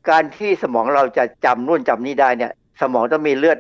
[0.09, 3.57] การที่สมองเราจะจำนู่นจำนี่ได้เนี่ย สมองต้องมีเลือด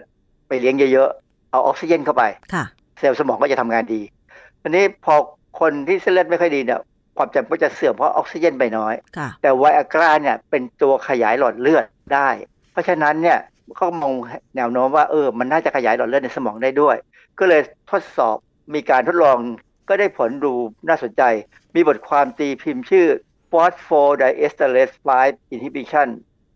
[0.47, 2.23] ไปเลี้ยงเยอะๆเอาออกซิเจนเข้าไป
[2.53, 2.63] ค่ะ
[2.99, 4.01] เซลล์สมองก็จะทำงานดี
[4.61, 5.15] ทีนี้พอ
[5.59, 6.79] คนที่เส้นเลือดไม่ค่อยดีเนี่ย
[7.17, 12.29] ความจำก็จะเสื่อมเพราะออกซิเจนไปน้อยค่ะแต่ไวอากราเนี่ยเป็นตัวขยายหลอดเลือดได้
[12.71, 13.37] เพราะฉะนั้นเนี่ย
[13.75, 14.13] เขามอง
[14.55, 16.95] แนวโน้มว่าเออมันน่าจะขยายหลอดเลือดในสมองได้ด้วย
[17.39, 17.61] ก็เลย
[17.91, 18.37] ทดสอบ
[18.73, 19.37] มีการทดลอง
[19.89, 20.53] ก็ได้ผลดู
[20.87, 21.23] น่าสนใจ
[21.75, 23.07] มีบทความตีพิมพ์ชื่อ
[23.51, 26.07] phosphodiesterase 5 inhibition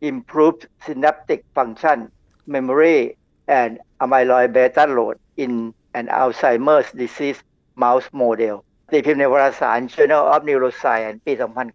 [0.10, 2.00] improved synaptic function
[2.54, 3.00] memory
[3.60, 3.72] and
[4.04, 7.40] amyloid beta load in an Alzheimer's disease
[7.84, 8.56] mouse model
[8.92, 11.34] ตีพิมพ์ในวารสาร Journal of Neuroscience ปี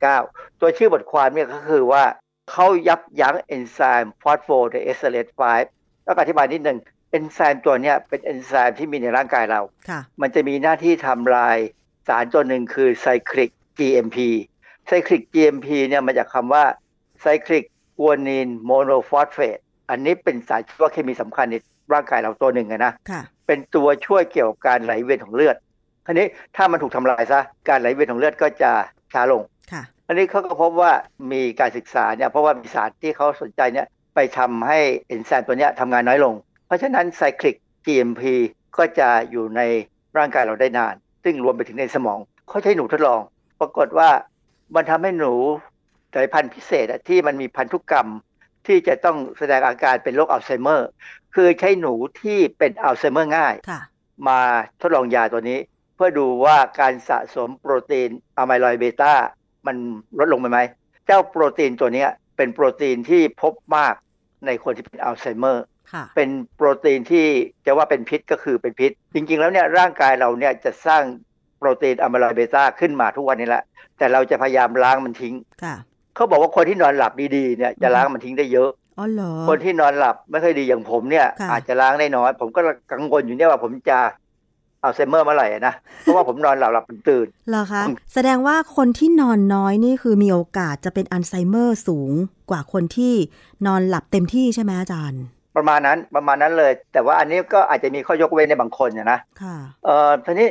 [0.08, 2.04] 2009 ตัวชื่อบทความเนี่ยก็คือว่า
[2.50, 5.32] เขายับยั้งเอนไซม์ phosphodiesterase
[5.68, 6.78] 5 แล้วก็อธิบายนิดหนึ่ง
[7.10, 11.56] เอนไซม์ตัวเนี้ยเป็นเอนไซม์ที่มีในร่างกายเราค่ะมันจะมีหน้าที่ทำลาย
[12.08, 14.18] สารตัวหนึ่งคือไซคลิก GMP
[14.86, 16.64] ไซคลิก GMP เนี่ยมาจากคำว่า
[17.20, 17.64] cyclic
[17.98, 19.58] guanine monophosphate
[19.90, 21.56] อันนี้เป็นสารชีวเคมีสำคัญใน
[21.92, 25.56] ร่างกายเราตัวหนึ่งอะนะค่ะเป็นตัวช่วยเกี่ยวกับการไหลเวียนของเลือด
[26.06, 26.26] ทีนี้
[26.56, 28.72] ถ้ามันถูกทำลายซะการไหลเวียนของเลือดก็จะ
[29.12, 29.42] ช้าลง
[29.72, 30.92] ค่ะอันนี้เขาก็พบว่า
[31.32, 34.78] มีการศึกษาเนี่ยเพราะว่ามีสารที่เขาสนใจเนี่ยไปทำให้
[35.08, 36.34] เอนไซม์ตัวเนี้ยทำงานน้อยลง
[36.66, 38.22] เพราะฉะนั้นไซคลิก GMP
[38.76, 39.60] ก็จะอยู่ใน
[40.18, 40.94] ร่างกายเราได้นาน
[41.24, 43.20] ซึ่งรวมไปถึงในสมองเขาใช้หนูทดลอง
[43.60, 44.10] ปรากฏว่า
[44.74, 45.34] มันทำให้หนู
[46.14, 48.08] สายพันธุ์พิเศษอะที่มันมีพันธุกรรม
[48.66, 50.88] ที่จะต้องแสดงอาการเป็นโรคอัลไซเมอร์
[51.34, 53.80] คือใช้หนูที่เป็นอัลไซเมอร์ง่ายค่ะ
[54.28, 54.40] มา
[54.80, 55.58] ทดลองยาตัวนี้
[55.94, 58.08] เพื่อดูว่าการสะสมโปรตีน
[58.38, 59.12] amyloid beta
[59.66, 59.76] มัน
[60.18, 60.60] ลดลงไปไหม
[61.06, 63.94] เจ้าโปรตีนตัวเนี้ยเป็นโปรตีนที่พบมาก
[64.46, 65.75] ในคนที่เป็นอัลไซเมอร์ค่ะ
[66.16, 67.26] เป็นโปรตีนที่
[67.66, 71.02] จะว่าเป็นพิษก็คือเป็นพิษ จริงๆแล้วเนี่ยร่างกายเราเนี่ยจะสร้าง
[71.58, 73.62] โปรตีน amyloid beta ขึ้นมาทุกวันนี้แหละ
[73.98, 75.76] แต่เราจะพยายามล้างมันทิ้งค่ะ
[76.14, 82.60] เขาบอกว่าคนที่นอนหลับดีๆเนี่ยจะล้างมันทิ้งได้เยอะอ๋อเหรอคนที่นอนหลับไม่ค่อยดีอย่างผมเนี่ยค่ะอาจจะล้างได้น้อย ผมก็
[82.92, 83.98] กังวลอยู่เนี่ยว่าผมจะ
[84.82, 87.82] อัลไซเมอร์เมื่อไหร่อะนะ เพราะว่าผมนอนหลับหลับตื่นเหรอคะ
[88.12, 92.12] แสดงว่าคนที่นอนน้อยนี่คือมีโอกาสจะเป็นอัลไซเมอร์สูง
[92.50, 93.14] กว่าคนที่
[93.66, 95.22] นอนหลับเต็มที่ใช่ไหมอาจารย์
[95.56, 100.48] ประมาณนั้นประมาณนั้นเลย แต่ว่าอันนี้ก็อาจจะมีข้อยกเว้นในบางคนนะนะค่ะเอ่อทีนี้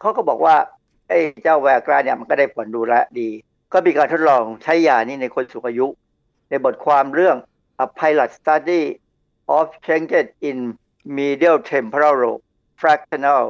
[0.00, 0.56] เขาก็บอกว่า
[1.08, 3.28] ไอ้เจ้าแวร์กราเนี่ยมันก็ได้ผลดูแลดี
[3.72, 5.86] ก็มีการทดลองใช้ยานี้ในคนสูงอายุ
[6.50, 7.36] ในบทความเรื่อง
[7.84, 8.82] A Pilot Study
[9.56, 10.58] of Changes in
[11.18, 12.42] Medial Temporal Lobe
[12.80, 13.44] Fractional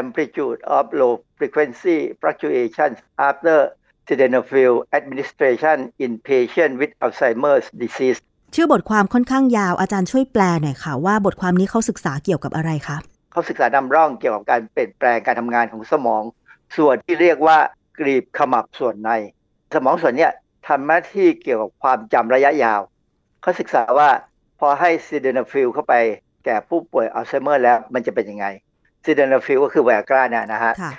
[0.00, 3.58] Amplitude of Low Frequency Fluctuations After
[4.06, 8.20] Sildenafil Administration in Patients with Alzheimer's Disease
[8.56, 12.96] ชื่อบทความค่อนข้างยาวอาจารย์ช่วยแปลหน่อยค่ะว่าบทความนี้เขาศึกษาเกี่ยวกับอะไรคะ
[13.32, 16.22] เขาศึกษานำร่องเกี่ยวกับการเปลี่ยนแปลงการทำงานของสมอง
[16.76, 17.58] ส่วนที่เรียกว่า
[17.98, 19.10] กลีบขมับส่วนใน
[19.74, 20.32] สมองส่วนเนี้ย
[20.68, 22.80] ทำหน้าที่เกี่ยวกับความจำระยะยาว
[23.42, 24.08] เขาศึกษาว่า
[24.60, 25.94] พอให้ sildenafil เข้าไป
[26.44, 28.46] แก่ผู้ป่วยอัลไซเมอร์แล้วมันจะเป็นยังไง
[29.04, 30.92] sildenafil ก็คือไวอากราเนี่ยนะฮะค่ะ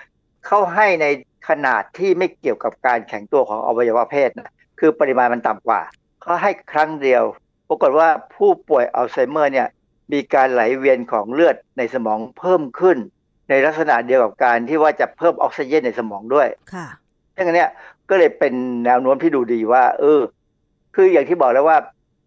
[0.47, 1.06] เข้าให้ใน
[1.49, 5.82] ขนาดที่ไม่เกี่ยวกับการแข็งตัวของอวัยวะเพศนะคือปริมาณมันต่ำกว่า
[6.22, 7.43] เขาให้ครั้งเดียวป
[7.74, 9.67] รากฏว่าผู้ป่วยอัลไซเมอร์เนี่ย
[10.13, 12.97] มีการไหลเวียนของเลือดในสมองเพิ่มขึ้น
[13.49, 16.88] ในลักษณะเดียวกับการที่ว่าจะเพิ่มออกซิเจนในสมองด้วย ค่ะ
[17.36, 17.71] ดังนั้นเนี่ย
[18.09, 18.53] ก็เลยเป็น
[18.86, 20.21] แนวโน้มที่ดูดีว่า เออ
[20.95, 21.78] คืออย่างที่บอกแล้วว่า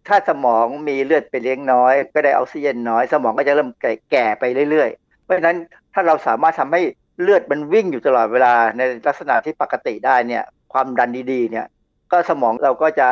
[0.07, 3.69] ถ้าสมองมีเลือดไปเลี้ยงน้อย ก็ได้ออกซิเจนน้อย สมองก็จะเริ่ม
[4.11, 5.57] แก่ไปเรื่อยๆ เพราะฉะนั้น
[5.93, 6.81] ถ้าเราสามารถทำให้
[7.21, 10.43] เลือดมันวิ่งอยู่ตลอดเวลาในลักษณะที่ปกติได้เนี่ย
[10.73, 11.65] ความดันดีๆเนี่ย
[12.11, 13.07] ก็สมองเราก็จะ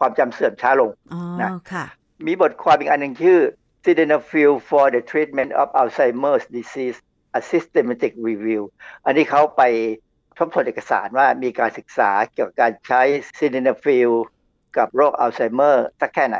[0.00, 1.84] ความจำเสื่อมช้าลงอ๋อนะค่ะ
[2.26, 3.40] มีบทความอีกอันหนึ่งชื่อ
[3.84, 6.98] sildenafil for the treatment of Alzheimer's disease
[7.38, 8.62] a systematic review
[9.04, 9.62] อันนี้เขาไป
[10.38, 13.02] ทบทวนเอกสารว่ามีการศึกษาเกี่ยวกับการใช้
[13.38, 14.10] sildenafil
[14.76, 16.38] กับโรคอัลไซเมอร์สักแค่ไหน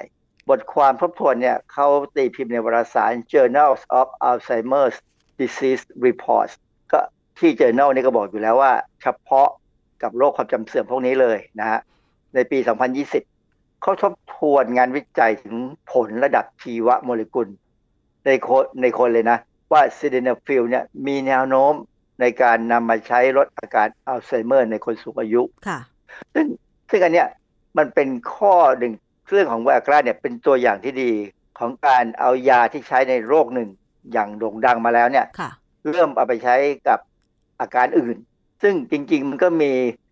[0.50, 1.86] บทความทบทวนเนี่ยเขา
[2.16, 4.96] ตีพิมพ์ในวารสาร Journals of Alzheimer's
[5.40, 6.52] Disease Reports
[6.92, 7.00] ก็
[7.38, 9.48] ที่ Journal นี่ก็บอกอยู่แล้วว่า เฉพาะ
[10.02, 11.80] กับโรคความจำเสื่อมพวกนี้เลยนะฮะ
[12.34, 12.58] ในปี
[13.20, 15.56] 2020 เขาทบทวนงานวิจัยถึง
[15.92, 17.48] ผลระดับชีวโมเลกุล
[18.26, 19.38] ในคนในคนเลยนะ
[19.72, 21.74] ว่า sildenafil เนี่ยมีแนวโน้ม
[22.20, 25.78] ในการนำมาใช้ลดอาการอัลไซเมอร์ในคนสูงอายุค่ะ
[26.34, 26.46] ซึ่ง
[26.90, 27.28] ซึ่งอันเนี้ย
[27.78, 28.92] มันเป็นข้อหนึ่ง
[29.28, 31.10] เรื่องของไวอากราเนี่ยเป็นตัวอย่างที่ดี
[31.58, 33.68] ของการเอายาที่ใช้ในโรคหนึ่ง
[34.12, 35.50] อย่างโด่งดังมาแล้วเนี่ยค่ะ
[35.90, 36.56] เริ่มเอาไปใช้
[36.88, 36.98] กับ
[37.60, 38.16] อาการอื่น
[38.62, 40.09] ซึ่งจริง ๆ มันก็มีเอ่อ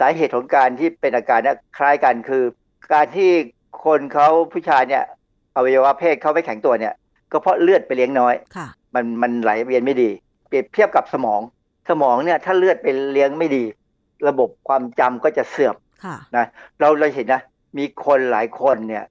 [0.00, 2.44] สาเหตุของการที่เป็นอาการเนี่ยคล้ายกันคือ
[2.92, 3.30] การที่
[3.84, 5.04] คนเขาผู้ชายเนี่ย
[5.56, 6.94] อวัยวะเพศเขาไม่แข็งตัวเนี่ย
[7.32, 10.10] ก็เพราะเลือดไปเลี้ยงน้อยค่ะมันมันไหลเวียนไม่ดี
[10.48, 11.40] เปรียบเทียบกับสมอง
[11.90, 13.64] สมองเนี่ยถ้าเลือดไปเลี้ยงไม่ดี
[14.28, 16.46] ระบบความจำก็จะเสื่อมค่ะนะ
[16.80, 17.42] เราเราเห็นนะ
[17.78, 19.04] มีคนหลายคนเนี่ย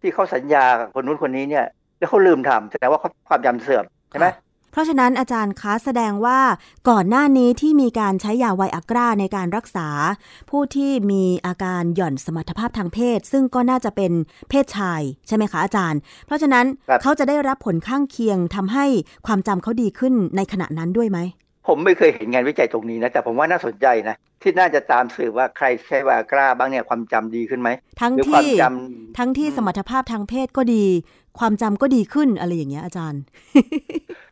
[0.00, 1.66] ที่เขาสัญญากับคนนู้นคนนี้เนี่ย
[1.98, 4.26] แล้วเขาลืมทำแสดงว่าเขาความจำเสื่อมใช่ไหม
[4.72, 6.40] เพราะฉะนั้นอาจารย์คะแสดงว่า
[6.88, 9.88] ก่อนหน้านี้ที่มีการใช้ยาไวอากราในการรักษา
[10.50, 14.12] ผู้ที่มีอาการหย่อนสมรรถภาพทางเพศ ซึ่งก็น่าจะเป็น
[14.50, 18.86] เพศชายใช่ไหมคะอาจารย์ เพราะฉะนั้นครับเขาจะได้รับผลข้างเคียงทำให้
[19.26, 21.18] ความจำเขาดีขึ้นในขณะนั้นด้วยไหม
[21.68, 27.70] ผมไม่เคยเห็นงานวิจัยตรงนี้นะ แต่ผมว่าน่าสนใจนะ ที่น่าจะตามสืบว่าใครใช้วากราบ้างเนี่ยความจำดีขึ้นไหม
[28.00, 28.64] ทั้งหรือความที่จ
[29.18, 30.84] ทั้งที่สมรรถภาพทางเพศก็ดี
[31.38, 34.31] ความจำก็ดีขึ้นอะไรอย่างเงี้ยอาจารย์ำเอ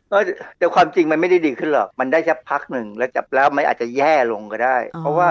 [0.57, 5.29] แต่ความจริงมันไม่ได้ดีขึ้นหรอก มันได้แค่พักหนึ่งแล้วจับแล้วมันอาจจะแย่ลงก็ได้อ๋อเพราะว่า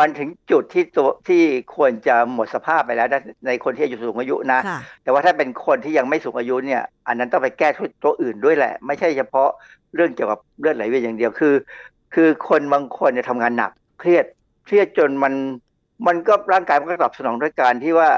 [0.00, 1.42] มันถึงจุดที่ตัวที่
[1.76, 9.48] ควรจะหมดสภาพไปแล้วนะในคนที่อายุสูงอายุนะค่ะแต่ว่าถ้าเป็นคนที่ยังไม่สูงอายุเนี่ย อันนั้นต้องไปแก้ทุกตัวอื่นด้วยแหละ ไม่ใช่เฉพาะ
[9.94, 11.54] เรื่องเกี่ยวกับเลือดไหลเวียนอย่างเดียวคือ
[12.14, 14.24] คือคนบางคนเนี่ยทำงานหนักเครียด
[14.64, 15.34] เครียดจนมัน
[16.06, 18.08] มันก็ร่างกายมันก็ตอบสนองด้วยการที่ว่า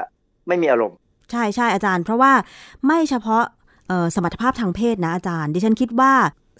[0.47, 0.97] ไม่มีอารมณ์
[1.31, 2.31] ใช่ใช่อาจารย์ เพราะว่า
[2.87, 3.60] ไม่เฉพาะเอ่อ
[4.15, 6.13] สมรรถภาพทางเพศนะอาจารย์ ดิฉันคิดว่า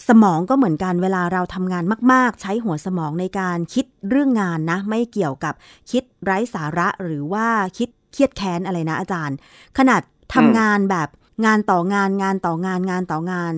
[0.09, 5.53] สมองก็เหมือนกันเวลาเราทำงานมาก ๆ ใช้หัวสมองในการคิดเรื่องงานนะ ไม่เกี่ยวกับ
[5.91, 9.35] คิดไร้สาระหรือว่าคิดเครียดแค้นอะไรนะอาจารย์
[9.77, 10.01] ขนาด
[10.33, 11.07] ทำงานแบบ
[11.45, 13.53] งานต่องานงานต่องานงานต่องาน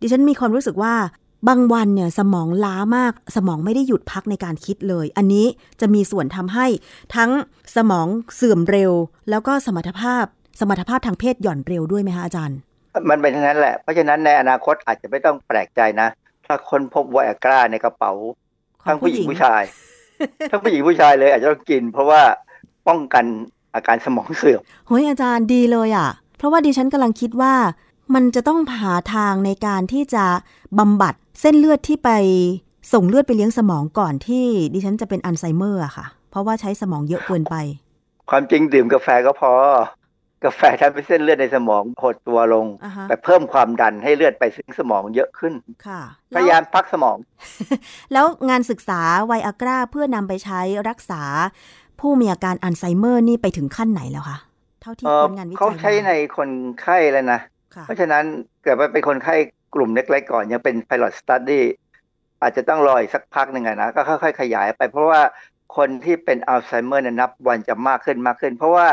[0.00, 0.94] ดิฉันมีความรู้สึกว่า
[1.48, 5.46] บางวันเนี่ยสมองล้ามาก สมองไม่ได้หยุดพักในการคิดเลย อันนี้
[5.80, 6.66] จะมีส่วนทำให้
[7.14, 7.30] ทั้ง
[7.76, 8.92] สมองเสื่อมเร็ว
[9.30, 10.24] แล้วก็สมรรถภาพ
[10.60, 12.58] สมรรถภาพทางเพศหย่อนเร็วด้วยไหมคะอาจารย์
[13.10, 16.08] มันเป็นอย่างนั้นแหละ เพราะฉะนั้นในอนาคตอาจจะไม่ต้องแปลกใจนะ
[16.46, 18.12] ถ้าคนพบไวอากร้าในกระเป๋า
[18.86, 19.62] ทั้งผู้หญิงผู้ชาย
[20.50, 22.22] ทั้งผู้หญิงผู้ชายเลยอาจจะต้องกิน เพราะว่า
[22.88, 23.24] ป้องกัน
[23.74, 27.54] อาการสมองเสื่อมเฮ้ยอาจารย์ดีเลยอะ่ะ เพราะว่าดิฉันกำลังคิดว่า
[28.14, 30.24] มันจะต้องหาทางในการที่จะ
[30.78, 32.10] บำบัดเส้นเลือดที่ไป
[32.92, 34.44] ส่งเลือดไปเลี้ยงสมองก่อนที่
[34.74, 37.56] ดิฉันจะเป็นอัลไซเมอร์อะค่ะ เพราะว่าใช้สมองเยอะเกินไป
[38.30, 39.52] ความจริงดื่มกาแฟก็พอ
[40.44, 45.54] กาแฟทำให้เส้นเลือดในสมองหดตัวลงอ่าฮะแต่เพิ่มความดันให้เลือดไปถึงสมองเยอะขึ้น
[45.86, 46.00] ค่ะ
[46.36, 47.16] พยายามพักสมอง
[48.12, 51.22] แล้วงานศึกษาไวอากราเพื่อนำไปใช้รักษา
[52.00, 54.38] ผู้มีอาการอัลไซเมอร์นี่ไปถึงขั้นไหนแล้วคะ
[54.82, 57.40] เท่าที่เอ่อผลงานวิจัยเขาใช้ในคนไข้แล้วนะ
[57.74, 58.24] ค่ะเพราะฉะนั้น
[58.62, 59.36] เกิดว่าเป็นคนไข้
[59.74, 61.62] กลุ่มเล็กๆก่อน ยังเป็น pilot study
[62.42, 65.20] อาจจะต้องรออีกสักพักหนึ่งอะนะก็ค่อยๆ ขยายไป เพราะว่า
[65.76, 68.88] คนที่เป็นอัลไซเมอร์เนี่ยนับวันจะมากขึ้นมากขึ้น เพราะว่า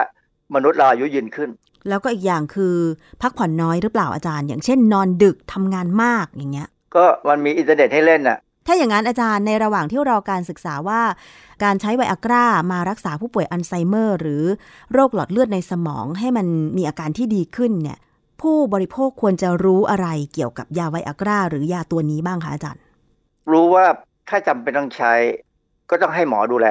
[0.55, 1.49] มนุษย์เราอายุยืนขึ้น
[1.89, 2.75] แล้วก็อีกอย่างคือ
[3.21, 8.37] พักผ่อนน้อยหรือเปล่าอาจารย์ อย่างเช่น นอนดึกทำงานมากอย่างเงี้ย ก็มันมีอินเทอร์เน็ตให้เล่นน่ะ
[8.67, 11.01] ถ้าอย่างนั้นอาจารย์ในระหว่างที่รอการศึกษาว่า
[11.63, 14.43] การใช้ไวอากรามารักษาผู้ป่วยอัลไซเมอร์ หรือ
[14.93, 17.97] โรคหลอดเลือดในสมองให้มันมีอาการที่ดีขึ้นเนี่ย
[18.41, 22.81] ผู้บริโภคควรจะรู้อะไรเกี่ยวกับยาไวอากราหรือยาตัวนี้บ้างคะอาจารย์
[23.51, 23.85] รู้ว่า
[24.29, 25.13] ถ้าจำเป็นต้องใช้
[25.89, 26.67] ก็ต้องให้หมอดูแล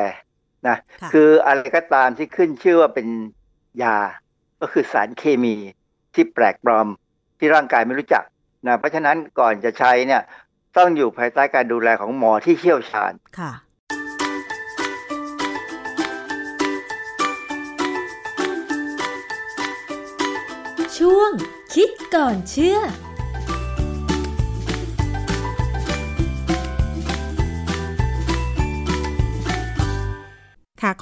[0.68, 3.06] นะค่ะคืออะไรก็ตามที่ขึ้นชื่อว่าเป็น
[3.82, 3.96] ยา
[4.60, 5.54] ก็คือสารเคมี
[6.14, 6.88] ที่แปลกปลอม
[7.38, 8.24] ที่ร่างกายไม่รู้จัก
[8.66, 10.22] นะเพราะฉะนั้นก่อนจะใช้เนี่ย
[10.76, 13.52] ต้องอยู่ภายใต้การดูแลของหมอที่เชี่ยวชาญค่ะ
[20.98, 21.30] ช่วง
[21.74, 22.78] คิดก่อนเชื่อ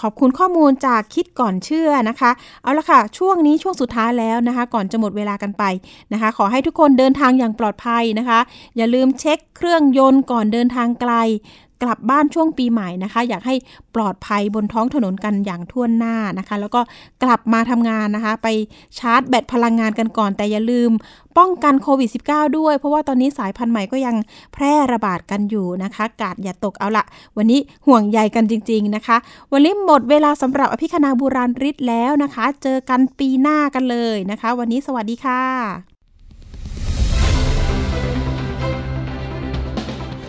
[0.01, 2.31] ขอบคุณข้อมูลจากคิดก่อนเชื่อนะคะ
[2.63, 5.65] เอาละค่ะ ช่วงนี้ช่วงสุดท้ายแล้วนะคะ ก่อนจะหมดเวลากันไป
[6.13, 8.41] นะคะ ขอให้ทุกคนเดินทางอย่างปลอดภัยนะคะ
[8.77, 11.13] อย่าลืมเช็คเครื่องยนต์ก่อนเดินทางไกล
[11.83, 13.55] กลับบ้านช่วงปีใหม่นะคะ อยากให้
[13.95, 16.81] ปลอดภัยบนท้องถนนกันอย่างทั่วหน้านะคะ แล้วก็
[17.23, 18.49] กลับมาทำงานนะคะ ไป
[18.99, 20.91] ชาร์จแบตพลังงานกันก่อนแต่อย่าลืม
[21.39, 24.17] ป้องกันโควิด -19 ด้วย เพราะว่าตอนนี้สายพันธุ์ใหม่ก็ยัง
[24.53, 27.05] แพร่ระบาดกันอยู่นะคะ กาดอย่าตกเอาละ
[27.37, 29.17] วันนี้ห่วงใยกันจริง ๆนะคะ
[29.53, 36.00] วันนี้หมดเวลาสำหรับอภิคณาบุราริศแล้วนะคะ เจอกันปีหน้ากันเลยนะคะ วันนี้สวัสดีค่ะ